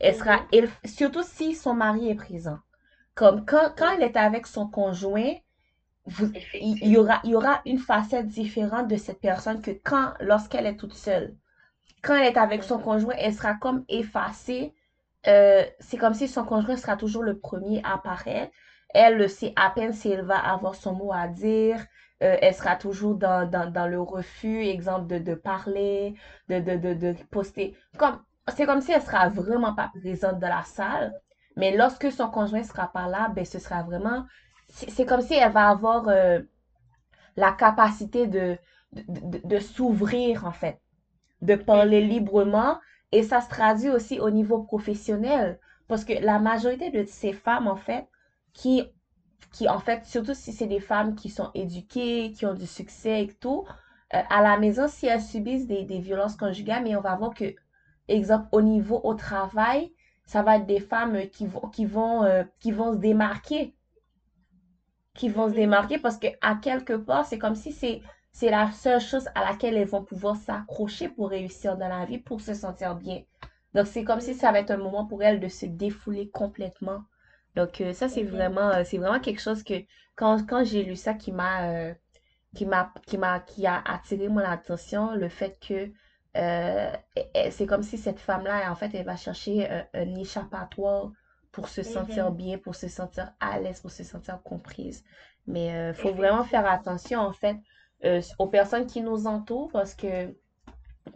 [0.00, 0.48] Elle sera, Mhm.
[0.52, 2.58] elle- surtout si son mari est présent.
[3.14, 5.34] Comme quand, quand elle est avec son conjoint,
[6.06, 10.14] vous- il, y aura, il y aura une facette différente de cette personne que quand,
[10.20, 11.34] lorsqu'elle est toute seule.
[12.02, 14.74] Quand elle est avec son conjoint, elle sera comme effacée.
[15.26, 18.52] Euh, c'est comme si son conjoint sera toujours le premier à apparaître.
[18.94, 21.78] Elle le sait à peine si elle va avoir son mot à dire.
[22.22, 26.14] Euh, elle sera toujours dans, dans, dans le refus, exemple, de, de parler,
[26.48, 27.76] de, de, de, de poster.
[27.98, 28.20] Comme,
[28.54, 31.12] c'est comme si elle sera vraiment pas présente dans la salle.
[31.56, 34.24] Mais lorsque son conjoint sera pas là, ben, ce sera vraiment,
[34.72, 36.40] c'est comme si elle va avoir euh,
[37.36, 38.56] la capacité de,
[38.92, 40.80] de, de, de s'ouvrir, en fait,
[41.42, 42.78] de parler librement.
[43.12, 45.58] Et ça se traduit aussi au niveau professionnel.
[45.88, 48.06] Parce que la majorité de ces femmes, en fait,
[48.54, 48.84] qui,
[49.52, 53.24] qui en fait, surtout si c'est des femmes qui sont éduquées, qui ont du succès
[53.24, 53.64] et tout,
[54.14, 57.34] euh, à la maison, si elles subissent des, des violences conjugales, mais on va voir
[57.34, 57.54] que,
[58.08, 59.92] exemple, au niveau au travail,
[60.24, 63.74] ça va être des femmes qui vont, qui vont, euh, qui vont se démarquer
[65.14, 68.70] qui vont se démarquer parce que à quelque part, c'est comme si c'est c'est la
[68.72, 72.54] seule chose à laquelle elles vont pouvoir s'accrocher pour réussir dans la vie, pour se
[72.54, 73.22] sentir bien.
[73.74, 77.02] Donc c'est comme si ça va être un moment pour elles de se défouler complètement.
[77.56, 79.74] Donc euh, ça c'est vraiment euh, c'est vraiment quelque chose que
[80.16, 81.94] quand quand j'ai lu ça qui m'a euh,
[82.54, 85.92] qui m'a qui m'a qui a attiré mon attention, le fait que
[87.50, 91.12] c'est comme si cette femme-là en fait elle va chercher un, un échappatoire
[91.52, 95.04] pour se sentir bien, pour se sentir à l'aise, pour se sentir comprise.
[95.46, 97.56] Mais il faut vraiment faire attention, en fait,
[98.04, 100.34] euh, aux personnes qui nous entourent parce que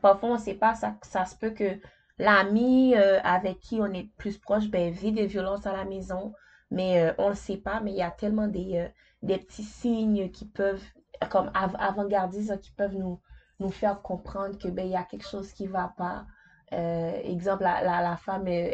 [0.03, 1.79] parfois, on ne sait pas, ça, ça se peut que
[2.19, 6.33] l'ami euh, avec qui on est plus proche ben, vit des violences à la maison,
[6.71, 8.89] mais euh, on ne le sait pas, mais il y a tellement des, euh,
[9.23, 10.83] des petits signes qui peuvent,
[11.31, 13.21] comme av- avant-gardistes, hein, qui peuvent nous,
[13.61, 16.27] nous faire comprendre que ben, il y a quelque chose qui ne va pas.
[16.73, 18.71] Euh, exemple, la, la, la femme, euh,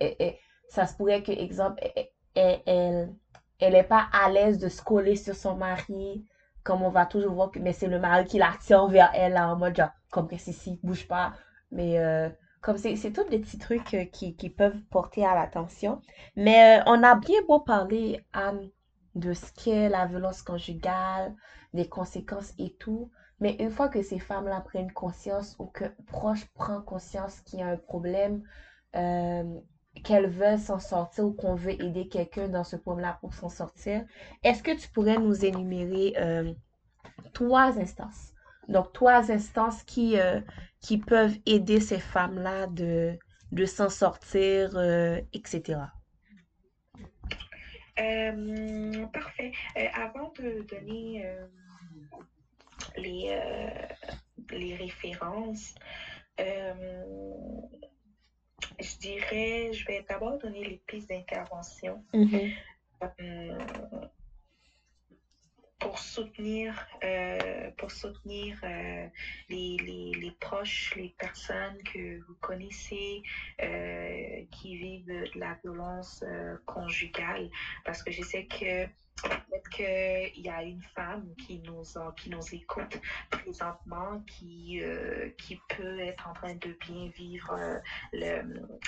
[0.00, 0.34] elle-
[0.68, 3.14] ça se pourrait que, exemple, elle, elle, elle,
[3.60, 6.24] elle est pas à l'aise de se coller sur son mari,
[6.62, 9.48] comme on va toujours voir que mais c'est le mari qui l'attire vers elle là,
[9.48, 11.32] en mode genre, comme que si, si, bouge pas.
[11.70, 12.28] Mais euh,
[12.60, 16.02] comme c'est, c'est tous des petits trucs euh, qui, qui peuvent porter à l'attention.
[16.36, 18.70] Mais euh, on a bien beau parler, Anne,
[19.14, 21.34] de ce qu'est la violence conjugale,
[21.72, 23.10] des conséquences et tout.
[23.40, 27.62] Mais une fois que ces femmes-là prennent conscience ou que proche prend conscience qu'il y
[27.62, 28.42] a un problème,
[28.96, 29.44] euh,
[30.04, 34.04] qu'elles veulent s'en sortir ou qu'on veut aider quelqu'un dans ce problème-là pour s'en sortir,
[34.42, 36.52] est-ce que tu pourrais nous énumérer euh,
[37.32, 38.32] trois instances?
[38.68, 40.40] Donc, trois instances qui, euh,
[40.80, 43.16] qui peuvent aider ces femmes-là de,
[43.52, 45.80] de s'en sortir, euh, etc.
[49.12, 49.52] Parfait.
[49.94, 51.24] Avant de donner
[52.96, 53.40] les,
[54.50, 55.74] les références,
[58.80, 62.04] je dirais, je vais d'abord donner les pistes d'intervention.
[62.12, 62.50] Mhm.
[63.20, 63.58] Euh,
[65.78, 69.06] pour soutenir, euh, pour soutenir euh,
[69.50, 73.22] les, les, les, proches, les personnes que vous connaissez
[73.62, 76.24] euh, qui vivent de la violence
[76.64, 77.50] conjugale.
[77.84, 78.88] Parce que je sais que
[79.22, 81.82] Peut-être qu'il y a une femme qui nous,
[82.16, 83.00] qui nous écoute
[83.30, 88.42] présentement, qui, euh, qui peut être en train de bien vivre euh,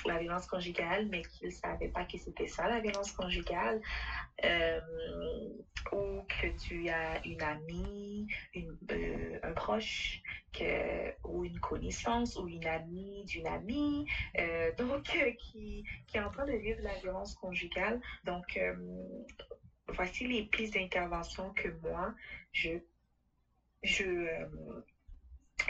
[0.04, 3.80] la violence conjugale, mais qui ne savait pas que c'était ça, la violence conjugale.
[4.44, 4.80] Euh,
[5.92, 8.26] ou que tu as une amie,
[9.42, 10.22] un proche
[11.24, 14.06] ou une connaissance ou une amie d'une amie,
[14.78, 15.04] donc
[15.38, 18.00] qui, qui est en train de vivre la violence conjugale.
[18.24, 18.58] Donc,
[19.88, 22.12] voici les pistes d'intervention que moi,
[22.52, 22.70] je,
[23.82, 24.46] je, euh,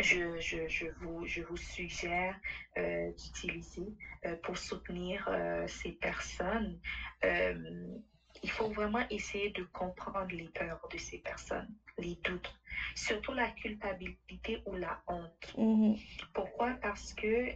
[0.00, 2.36] je, je, je, vous, je vous suggère
[2.76, 3.92] euh, d'utiliser
[4.24, 5.28] euh, pour soutenir
[5.66, 6.76] ces personnes.
[7.22, 11.66] il faut vraiment essayer de comprendre les peurs de ces personnes,
[11.98, 12.52] les doutes,
[12.94, 15.52] surtout la culpabilité ou la honte.
[15.56, 15.98] Mm-hmm.
[16.32, 16.74] Pourquoi?
[16.80, 17.48] Parce que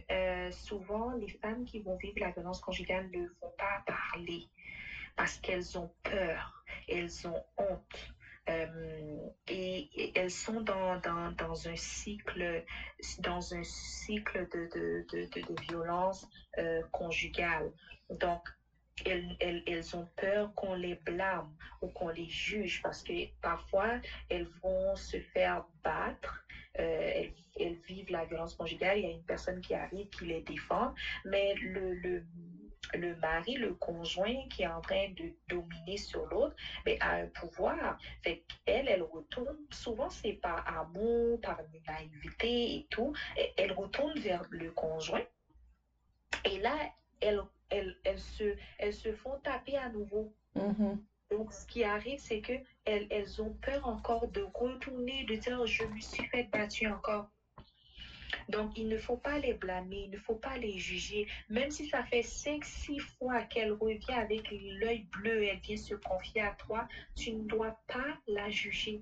[0.51, 4.45] souvent, les femmes qui vont vivre la violence conjugale ne vont pas parler
[5.15, 8.13] parce qu'elles ont peur, elles ont honte.
[8.49, 12.61] Euh, et, elles sont dans, dans, dans, un cycle
[13.19, 16.25] dans un cycle de, de, de, de violence
[16.57, 17.71] euh, conjugale.
[18.09, 18.41] Donc,
[19.05, 23.99] elles, elles, elles, ont peur qu'on les blâme ou qu'on les juge parce que parfois
[24.29, 26.43] elles vont se faire battre,
[26.79, 30.25] euh, elles, elles, vivent la violence conjugale, il y a une personne qui arrive qui
[30.25, 30.93] les défend,
[31.25, 32.23] mais le, le
[32.93, 37.27] le mari, le conjoint qui est en train de dominer sur l'autre, mais a un
[37.27, 37.97] pouvoir.
[38.23, 43.13] Fait qu'elle, elle retourne, souvent c'est par amour, par naïveté et tout,
[43.57, 45.23] elle retourne vers le conjoint.
[46.45, 46.75] Et là,
[47.21, 50.33] elles, elles, elles, se, elles se font taper à nouveau.
[50.55, 50.97] Mm-hmm.
[51.31, 52.53] Donc, ce qui arrive, c'est que
[52.85, 57.27] elles, elles ont peur encore de retourner, de dire, je me suis fait battre encore.
[58.49, 61.27] Donc, il ne faut pas les blâmer, il ne faut pas les juger.
[61.49, 65.95] Même si ça fait cinq, six fois qu'elle revient avec l'œil bleu, elle vient se
[65.95, 69.01] confier à toi, tu ne dois pas la juger.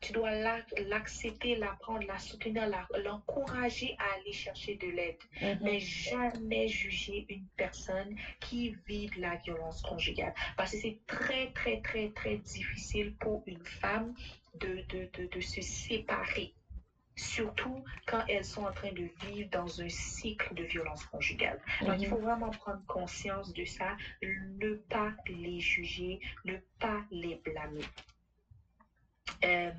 [0.00, 2.68] Tu dois l'accepter, la, prendre, la soutenir,
[3.02, 5.16] l'encourager à aller chercher de l'aide.
[5.40, 5.58] Mm-hmm.
[5.62, 10.34] Mais jamais juger une personne qui vit de la violence conjugale.
[10.58, 14.14] Parce que c'est très, très, très, très difficile pour une femme
[14.60, 16.52] de, de, de, de se séparer
[17.16, 21.60] surtout quand elles sont en train de vivre dans un cycle de violence conjugale.
[21.82, 27.36] Donc, il faut vraiment prendre conscience de ça, ne pas les juger, ne pas les
[27.36, 27.84] blâmer.
[29.44, 29.70] Euh,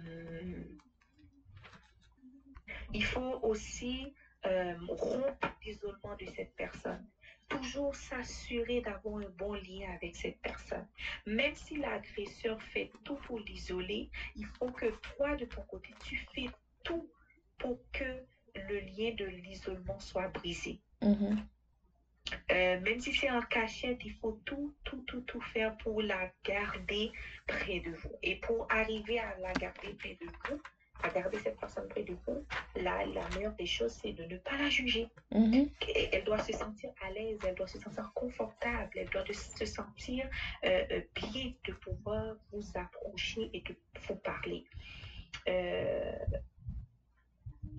[2.93, 4.13] il faut aussi
[4.45, 7.05] euh, rompre l'isolement de cette personne.
[7.49, 10.87] Toujours s'assurer d'avoir un bon lien avec cette personne.
[11.25, 16.17] Même si l'agresseur fait tout pour l'isoler, il faut que toi, de ton côté, tu
[16.33, 16.49] fais
[16.83, 17.07] tout
[17.57, 18.23] pour que
[18.55, 20.79] le lien de l'isolement soit brisé.
[21.01, 21.37] Mm-hmm.
[22.51, 26.31] Euh, même si c'est en cachette, il faut tout, tout, tout, tout faire pour la
[26.43, 27.11] garder
[27.45, 28.15] près de vous.
[28.23, 30.59] Et pour arriver à la garder près de vous,
[31.03, 32.43] à garder cette personne près de vous,
[32.75, 35.07] la, la meilleure des choses, c'est de ne pas la juger.
[35.31, 35.69] Mm-hmm.
[36.13, 40.27] Elle doit se sentir à l'aise, elle doit se sentir confortable, elle doit se sentir
[40.63, 43.75] euh, euh, bien de pouvoir vous approcher et de
[44.07, 44.63] vous parler.
[45.47, 46.15] Euh,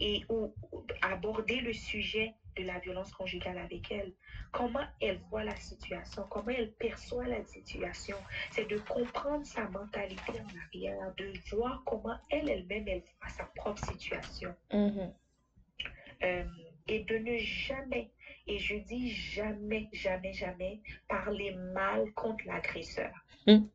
[0.00, 0.52] et ou,
[1.02, 4.12] aborder le sujet de la violence conjugale avec elle.
[4.52, 8.16] Comment elle voit la situation, comment elle perçoit la situation.
[8.50, 13.44] C'est de comprendre sa mentalité en arrière, de voir comment elle elle-même elle voit sa
[13.44, 14.54] propre situation.
[14.70, 15.12] Mm-hmm.
[16.22, 16.44] Euh,
[16.88, 18.11] et de ne jamais,
[18.46, 23.12] et je dis jamais, jamais, jamais, parler mal contre l'agresseur.
[23.46, 23.66] Mm.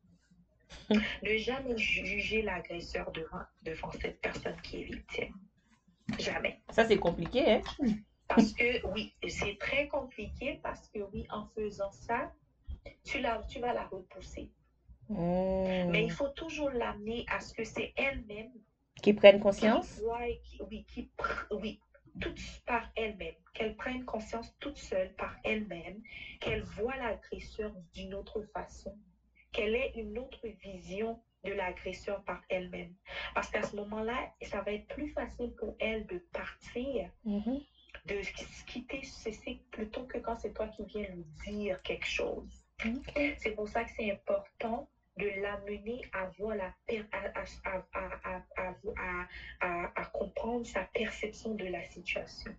[1.22, 5.34] Ne jamais juger l'agresseur devant, devant cette personne qui est victime.
[6.18, 6.60] Jamais.
[6.70, 7.62] Ça, c'est compliqué, hein?
[8.28, 12.32] Parce que oui, c'est très compliqué parce que oui, en faisant ça,
[13.04, 14.50] tu, la, tu vas la repousser.
[15.08, 15.90] Mm.
[15.90, 18.50] Mais il faut toujours l'amener à ce que c'est elle-même
[19.02, 19.94] Qui prenne conscience?
[19.96, 21.10] qui voit et qui- oui, qui,
[21.50, 21.80] oui,
[22.20, 26.00] toute par elle-même, qu'elle prenne conscience toute seule par elle-même,
[26.40, 28.96] qu'elle voit l'agresseur d'une autre façon,
[29.52, 32.92] qu'elle ait une autre vision de l'agresseur par elle-même?
[33.34, 37.60] Parce qu'à ce moment-là, ça va être plus facile pour elle de partir, Mhm.
[38.04, 42.64] de se quitter ceci plutôt que quand c'est toi qui viens lui dire quelque chose.
[43.36, 44.86] C'est pour ça que c'est important
[45.16, 49.26] de l'amener à voir la per- à, à, à, à, à, à,
[49.60, 52.54] à, à comprendre sa perception de la situation.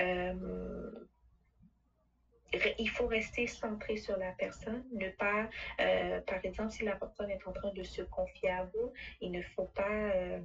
[0.00, 0.88] Euh,
[2.78, 5.48] il faut rester centré sur la personne, ne pas,
[5.80, 9.30] euh, par exemple, si la personne est en train de se confier à vous, il
[9.30, 10.40] ne faut pas euh,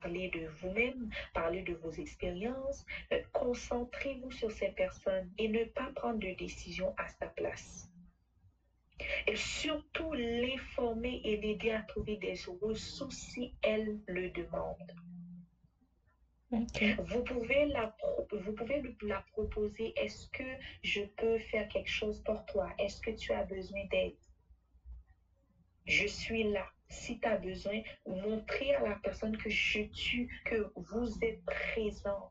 [0.00, 2.84] parler de vous-même, parler de vos expériences.
[3.12, 7.88] Euh, concentrez-vous sur ces personnes et ne pas prendre de décision à sa place.
[9.26, 14.92] Et surtout l'informer et l'aider à trouver des ressources si elle le demande.
[16.50, 17.92] Vous pouvez, la,
[18.30, 20.44] vous pouvez la proposer, est-ce que
[20.82, 22.72] je peux faire quelque chose pour toi?
[22.78, 24.14] Est-ce que tu as besoin d'aide?
[25.86, 26.66] Je suis là.
[26.88, 32.30] Si tu as besoin, montrez à la personne que je tue, que vous êtes présent.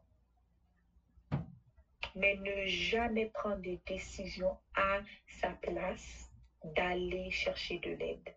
[2.15, 6.31] Mais ne jamais prendre des décisions à sa place
[6.63, 8.29] d'aller chercher de l'aide.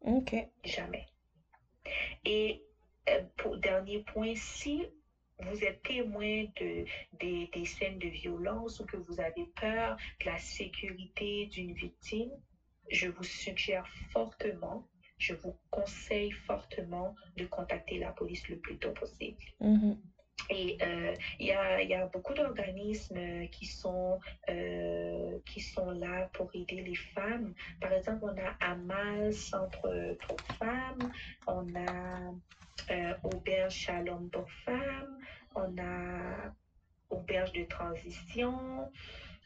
[0.00, 0.34] OK.
[0.64, 1.06] Jamais.
[2.24, 2.62] Et
[3.10, 4.86] euh, pour dernier point, si
[5.42, 6.84] vous êtes témoin de,
[7.18, 12.30] des, scènes de violence ou que vous avez peur de la sécurité d'une victime,
[12.90, 14.86] je vous suggère fortement,
[15.18, 19.38] je vous conseille fortement de contacter la police le plus tôt possible.
[19.60, 19.96] Mm-hmm.
[20.48, 24.18] Et euh, il y, a, y, a, beaucoup d'organismes qui, sont
[24.48, 27.54] euh, qui sont là pour aider les femmes.
[27.80, 31.12] Par exemple, on a Amal, Centre pour femmes,
[31.46, 32.32] on a
[32.90, 35.18] euh, Auberge Shalom pour femmes,
[35.54, 36.52] on a
[37.10, 38.88] Auberge de transition,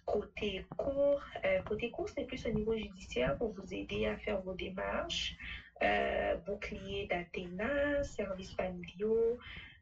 [0.05, 1.23] côté cours.
[1.45, 5.37] Euh, côté cours, c'est plus au niveau judiciaire pour vous aider à faire vos démarches.
[5.83, 9.39] Euh, bouclier d'Athéna, services familiaux,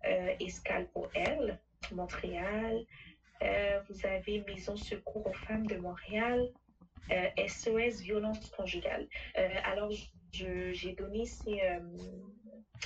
[0.06, 1.60] euh, Escale pour elle,
[1.92, 2.84] Montréal.
[3.88, 6.48] vous avez Maison Secours aux femmes de Montréal,
[7.36, 9.06] SOS violence conjugale.
[9.64, 9.90] alors,
[10.30, 11.60] j'ai donné ces,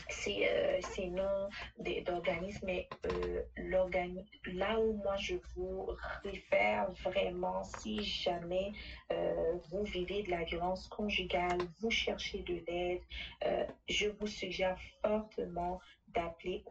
[0.09, 1.49] ces, euh, ces noms
[2.05, 3.43] d'organismes, mais euh,
[4.47, 5.87] là où moi je vous
[6.25, 8.73] réfère vraiment, si jamais
[9.13, 13.01] euh, vous vivez de la violence conjugale, vous cherchez de l'aide,
[13.89, 16.63] je vous suggère fortement d'appeler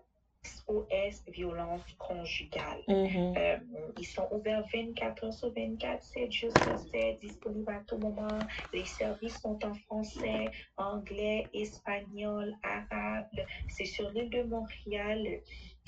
[0.46, 2.82] SOS violence conjugale.
[2.88, 3.38] Mm-hmm.
[3.38, 3.58] Euh,
[3.98, 8.40] ils sont ouverts 24 heures sur 24, 7 jours sur 7, disponibles à tout moment.
[8.74, 13.46] Les services sont en français, anglais, espagnol, arabe.
[13.70, 15.42] C'est sur l'île de Montréal.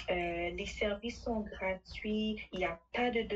[0.10, 2.40] Euh, les services sont gratuits.
[2.54, 3.28] Il n'y a pas de,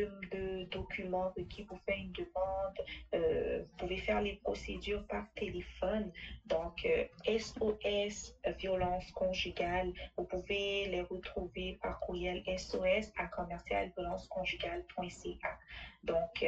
[0.71, 2.77] documents qui vous fait une demande.
[3.13, 6.09] Euh, vous pouvez faire les procédures par téléphone.
[6.45, 6.87] Donc,
[7.25, 15.57] SOS, euh, violence conjugale, vous pouvez les retrouver par courriel SOS à commercialviolenceconjugale.ca.
[16.03, 16.45] Donc,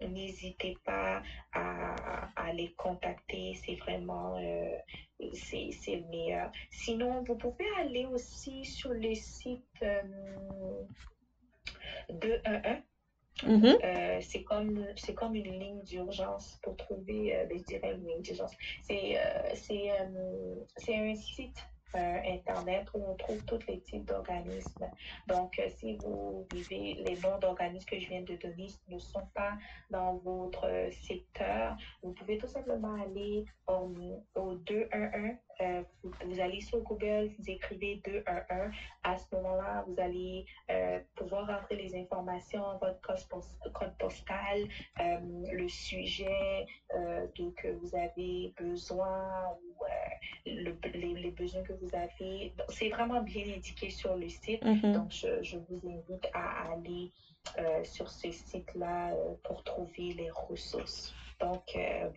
[0.00, 1.22] n'hésitez pas
[1.52, 3.54] à, à, les contacter.
[3.64, 4.38] C'est vraiment
[5.34, 6.50] c'est le meilleur.
[6.70, 10.02] Sinon, vous pouvez aller aussi sur le site euh,
[12.08, 12.82] 211.
[13.42, 13.78] Mm-hmm.
[13.84, 14.84] Euh, c'est comme,
[15.16, 18.52] comme une ligne d'urgence pour trouver, euh, ben, je dirais une ligne d'urgence.
[18.82, 21.56] C'est euh, un site
[21.94, 24.90] Internet où on trouve tous les types d'organismes.
[25.26, 29.54] Donc, si vous vivez, les noms d'organismes que je viens de donner ne sont pas
[29.90, 33.92] dans votre secteur, vous pouvez tout simplement aller au,
[34.34, 38.72] au 211 euh, vous, allez sur Google, vous écrivez 211.
[39.02, 43.00] À ce moment-là, vous allez euh, pouvoir rentrer les informations, votre
[43.72, 44.60] code postal,
[45.00, 45.18] euh,
[45.52, 46.66] le sujet
[47.56, 49.56] que vous avez besoin
[50.50, 52.52] les, besoins que vous avez.
[52.68, 54.62] C'est vraiment bien indiqué sur le site.
[54.62, 54.92] Mm-hmm.
[54.92, 57.10] Donc, je, vous invite à aller
[57.84, 61.14] sur ce site-là pour trouver les ressources.
[61.40, 61.62] Donc,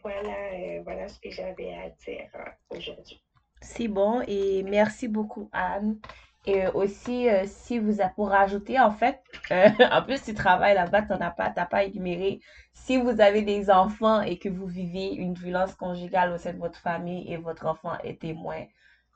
[0.02, 2.30] voilà, voilà ce que j'avais à dire
[2.70, 3.24] aujourd'hui.
[3.62, 5.98] C'est bon et merci beaucoup Anne.
[6.46, 9.22] Et aussi, euh, si vous avez pour rajouter, en fait,
[9.52, 12.42] euh, en plus tu travailles là-bas, tu n'as pas, pas énuméré.
[12.74, 16.58] Si vous avez des enfants et que vous vivez une violence conjugale au sein de
[16.58, 18.66] votre famille et votre enfant est témoin,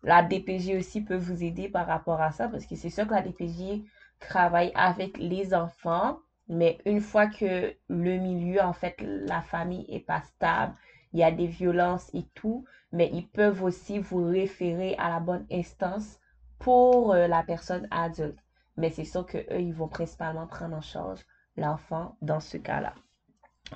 [0.03, 3.13] la DPJ aussi peut vous aider par rapport à ça parce que c'est sûr que
[3.13, 3.83] la DPJ
[4.19, 9.99] travaille avec les enfants, mais une fois que le milieu, en fait, la famille est
[10.05, 10.73] pas stable,
[11.11, 12.63] il y a des violences et tout,
[12.93, 16.19] mais ils peuvent aussi vous référer à la bonne instance
[16.59, 18.37] pour euh, la personne adulte.
[18.77, 22.93] Mais c'est sûr qu'eux, ils vont principalement prendre en charge l'enfant dans ce cas-là.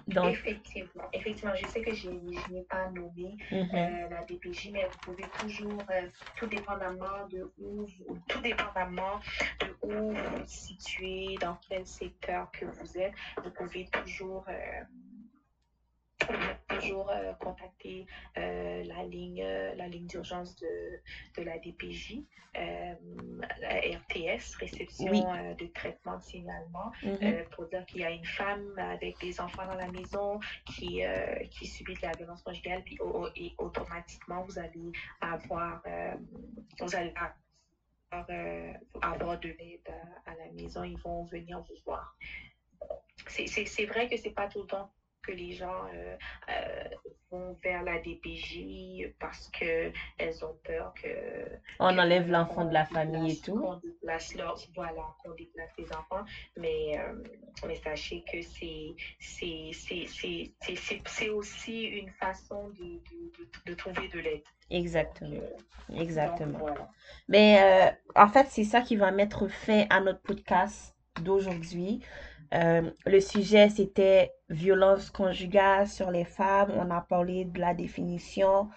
[0.08, 0.34] Donc...
[0.34, 4.06] Effectivement, effectivement, je sais que je n'ai pas nommé mm-hmm.
[4.06, 6.08] euh, la DPJ, mais vous pouvez toujours, euh,
[6.38, 9.20] tout dépendamment de où, vous, tout dépendamment
[9.60, 13.14] de où vous vous situez, dans quel secteur que vous êtes,
[13.44, 14.46] vous pouvez toujours
[16.68, 18.06] toujours euh, contacter
[18.38, 21.00] euh, la ligne, euh, la ligne d'urgence de,
[21.38, 22.22] de la DPJ,
[22.54, 25.22] la RTS, réception Oui.
[25.58, 27.46] de traitement de signalement, Mhm.
[27.52, 31.02] pour dire qu'il y a une femme avec des enfants dans la maison qui,
[31.52, 34.92] qui subit de la violence conjugale, puis au- et automatiquement, vous allez
[35.22, 35.82] avoir,
[36.80, 37.14] vous allez
[38.12, 38.26] avoir,
[39.02, 39.80] avoir de l'aide
[40.26, 42.16] à, à la maison, ils vont venir vous voir.
[43.28, 44.90] C'est vrai que c'est pas tout le temps
[45.22, 46.16] que les gens euh,
[46.50, 46.84] euh,
[47.30, 51.08] vont vers la DPJ parce que elles ont peur que
[51.80, 53.60] On que enlève l'enfant de la famille et tout.
[53.60, 56.26] qu'on déplace leur, voilà, qu'on déplace les enfants.
[56.58, 57.14] Mais, euh,
[57.68, 59.72] mais sachez que c'est c'est
[61.06, 64.42] c'est- aussi une façon de, de, de, de trouver de l'aide.
[64.70, 65.42] Exactement.
[65.90, 66.60] Donc, Exactement.
[66.60, 66.90] voilà.
[67.28, 67.92] Mais euh,
[68.22, 72.02] en fait, c'est ça qui va mettre fin à notre podcast d'aujourd'hui.
[72.54, 76.72] Euh, le sujet, c'était violence conjugale sur les femmes.
[76.76, 78.70] On a parlé de la définition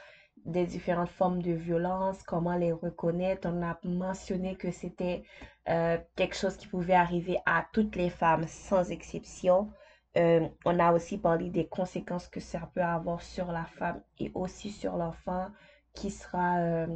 [0.44, 3.48] des différentes formes de violence, comment les reconnaître.
[3.50, 5.24] On a mentionné que c'était
[5.68, 9.70] euh, quelque chose qui pouvait arriver à toutes les femmes sans exception.
[10.16, 14.30] Euh, on a aussi parlé des conséquences que ça peut avoir sur la femme et
[14.34, 15.48] aussi sur l'enfant
[15.94, 16.86] qui sera...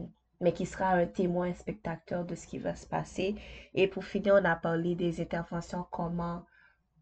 [0.40, 3.34] mais qui sera un témoin spectateur de ce qui va se passer.
[3.74, 6.44] Et pour finir, on a parlé des interventions, comment,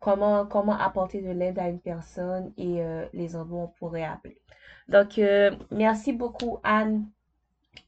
[0.00, 4.04] comment, comment apporter de l'aide à une personne et euh, les endroits où on pourrait
[4.04, 4.40] appeler.
[4.88, 7.08] Donc, euh, merci beaucoup, Anne,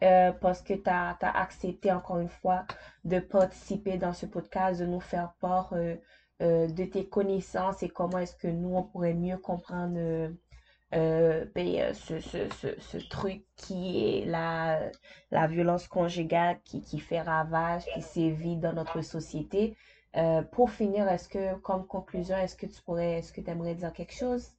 [0.03, 2.65] euh, parce que tu as, accepté encore une fois
[3.05, 5.97] de participer dans ce podcast, de nous faire part euh,
[6.41, 10.31] de tes connaissances et comment est-ce que nous, on pourrait mieux comprendre
[10.91, 14.81] ben, ce, ce, ce, ce truc qui est la,
[15.31, 19.77] la violence conjugale qui, qui fait ravage, qui sévit dans notre société.
[20.17, 23.75] Euh, pour finir, est-ce que, comme conclusion, est-ce que tu pourrais, est-ce que tu aimerais
[23.75, 24.53] dire quelque chose?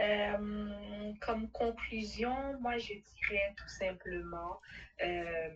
[0.00, 4.58] Euh, comme conclusion, moi, je dirais tout simplement
[5.02, 5.48] euh,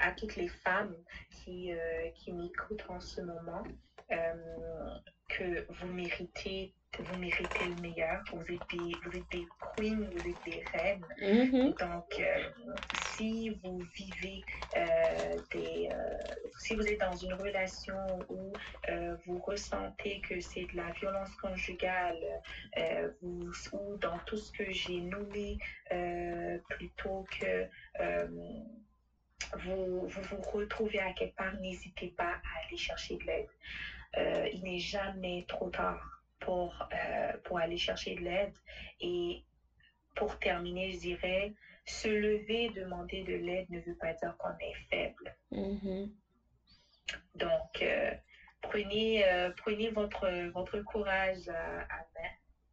[0.00, 0.96] à toutes les femmes
[1.30, 3.64] qui, euh, qui m'écoutent en ce moment
[4.10, 4.88] euh,
[5.28, 8.22] que vous méritez, vous méritez le meilleur.
[8.32, 11.06] Vous êtes des, vous êtes des queens, vous êtes des reines.
[11.20, 11.74] Mhm.
[11.78, 12.48] Donc, euh,
[12.92, 14.42] si vous vivez
[14.76, 15.88] euh, des...
[15.92, 16.16] euh,
[16.58, 18.52] si vous êtes dans une relation où
[19.26, 22.40] vous ressentez que c'est de la violence conjugale
[23.20, 25.58] vous- ou dans tout ce que j'ai nommé
[26.68, 27.66] plutôt que
[29.54, 33.46] vous, vous vous retrouvez à quelque part, n'hésitez pas à aller chercher de l'aide.
[34.16, 38.52] Euh, il n'est jamais trop tard pour, euh, pour aller chercher de l'aide.
[39.00, 39.40] Et
[40.14, 41.52] pour terminer, je dirais,
[41.84, 45.32] se lever demander de l'aide ne veut pas dire qu'on est faible.
[45.50, 46.08] Mhm.
[47.34, 48.10] Donc, euh,
[48.60, 52.30] prenez, prenez votre, votre courage à, à main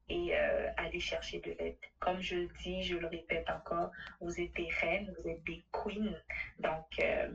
[0.09, 1.75] et euh, allez chercher de l'aide.
[1.99, 3.89] Comme je le dis, je le répète encore,
[4.19, 6.13] vous êtes des reines, vous êtes des queens.
[6.59, 7.27] Donc, euh,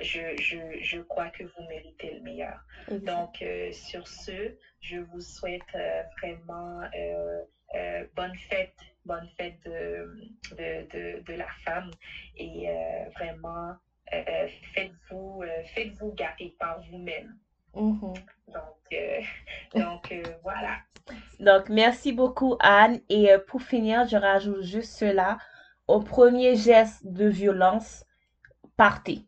[0.00, 2.58] je, je, je crois que vous méritez le meilleur.
[3.02, 6.82] Donc, euh, sur ce, je vous souhaite euh, vraiment
[8.14, 10.06] bonne fête, bonne fête de,
[10.52, 11.90] de, de, de la femme
[12.36, 12.68] et
[13.16, 13.74] vraiment
[14.74, 15.42] faites-vous
[15.74, 17.34] faites-vous gâter par vous-même.
[17.76, 18.14] Mhm.
[18.48, 19.20] Donc, euh,
[19.74, 20.76] donc euh, voilà.
[21.40, 23.00] Donc, merci beaucoup, Anne.
[23.08, 25.38] Et euh, pour finir, je rajoute juste cela.
[25.86, 28.04] Au premier geste de violence,
[28.76, 29.26] partez.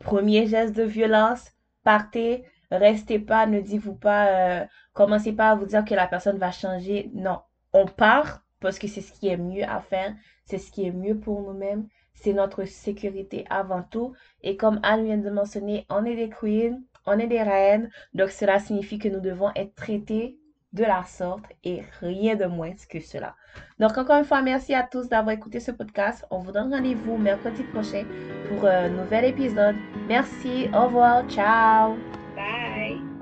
[0.00, 1.50] Premier geste de violence,
[1.84, 2.44] partez.
[2.70, 6.50] Restez pas, ne dites-vous pas, euh, commencez pas à vous dire que la personne va
[6.50, 7.10] changer.
[7.14, 7.40] Non,
[7.72, 10.14] on part parce que c'est ce qui est mieux à faire.
[10.44, 11.86] C'est ce qui est mieux pour nous-mêmes.
[12.16, 14.14] C'est notre sécurité avant tout.
[14.42, 17.88] Et comme Anne vient de mentionner, on est des queens, on est des reines.
[18.14, 20.38] Donc, cela signifie que nous devons être traités
[20.72, 23.34] de la sorte et rien de moins que cela.
[23.78, 26.24] Donc, encore une fois, merci à tous d'avoir écouté ce podcast.
[26.30, 28.04] On vous donne rendez-vous mercredi prochain
[28.48, 29.76] pour un nouvel épisode.
[30.08, 32.15] Merci, au revoir, ciao!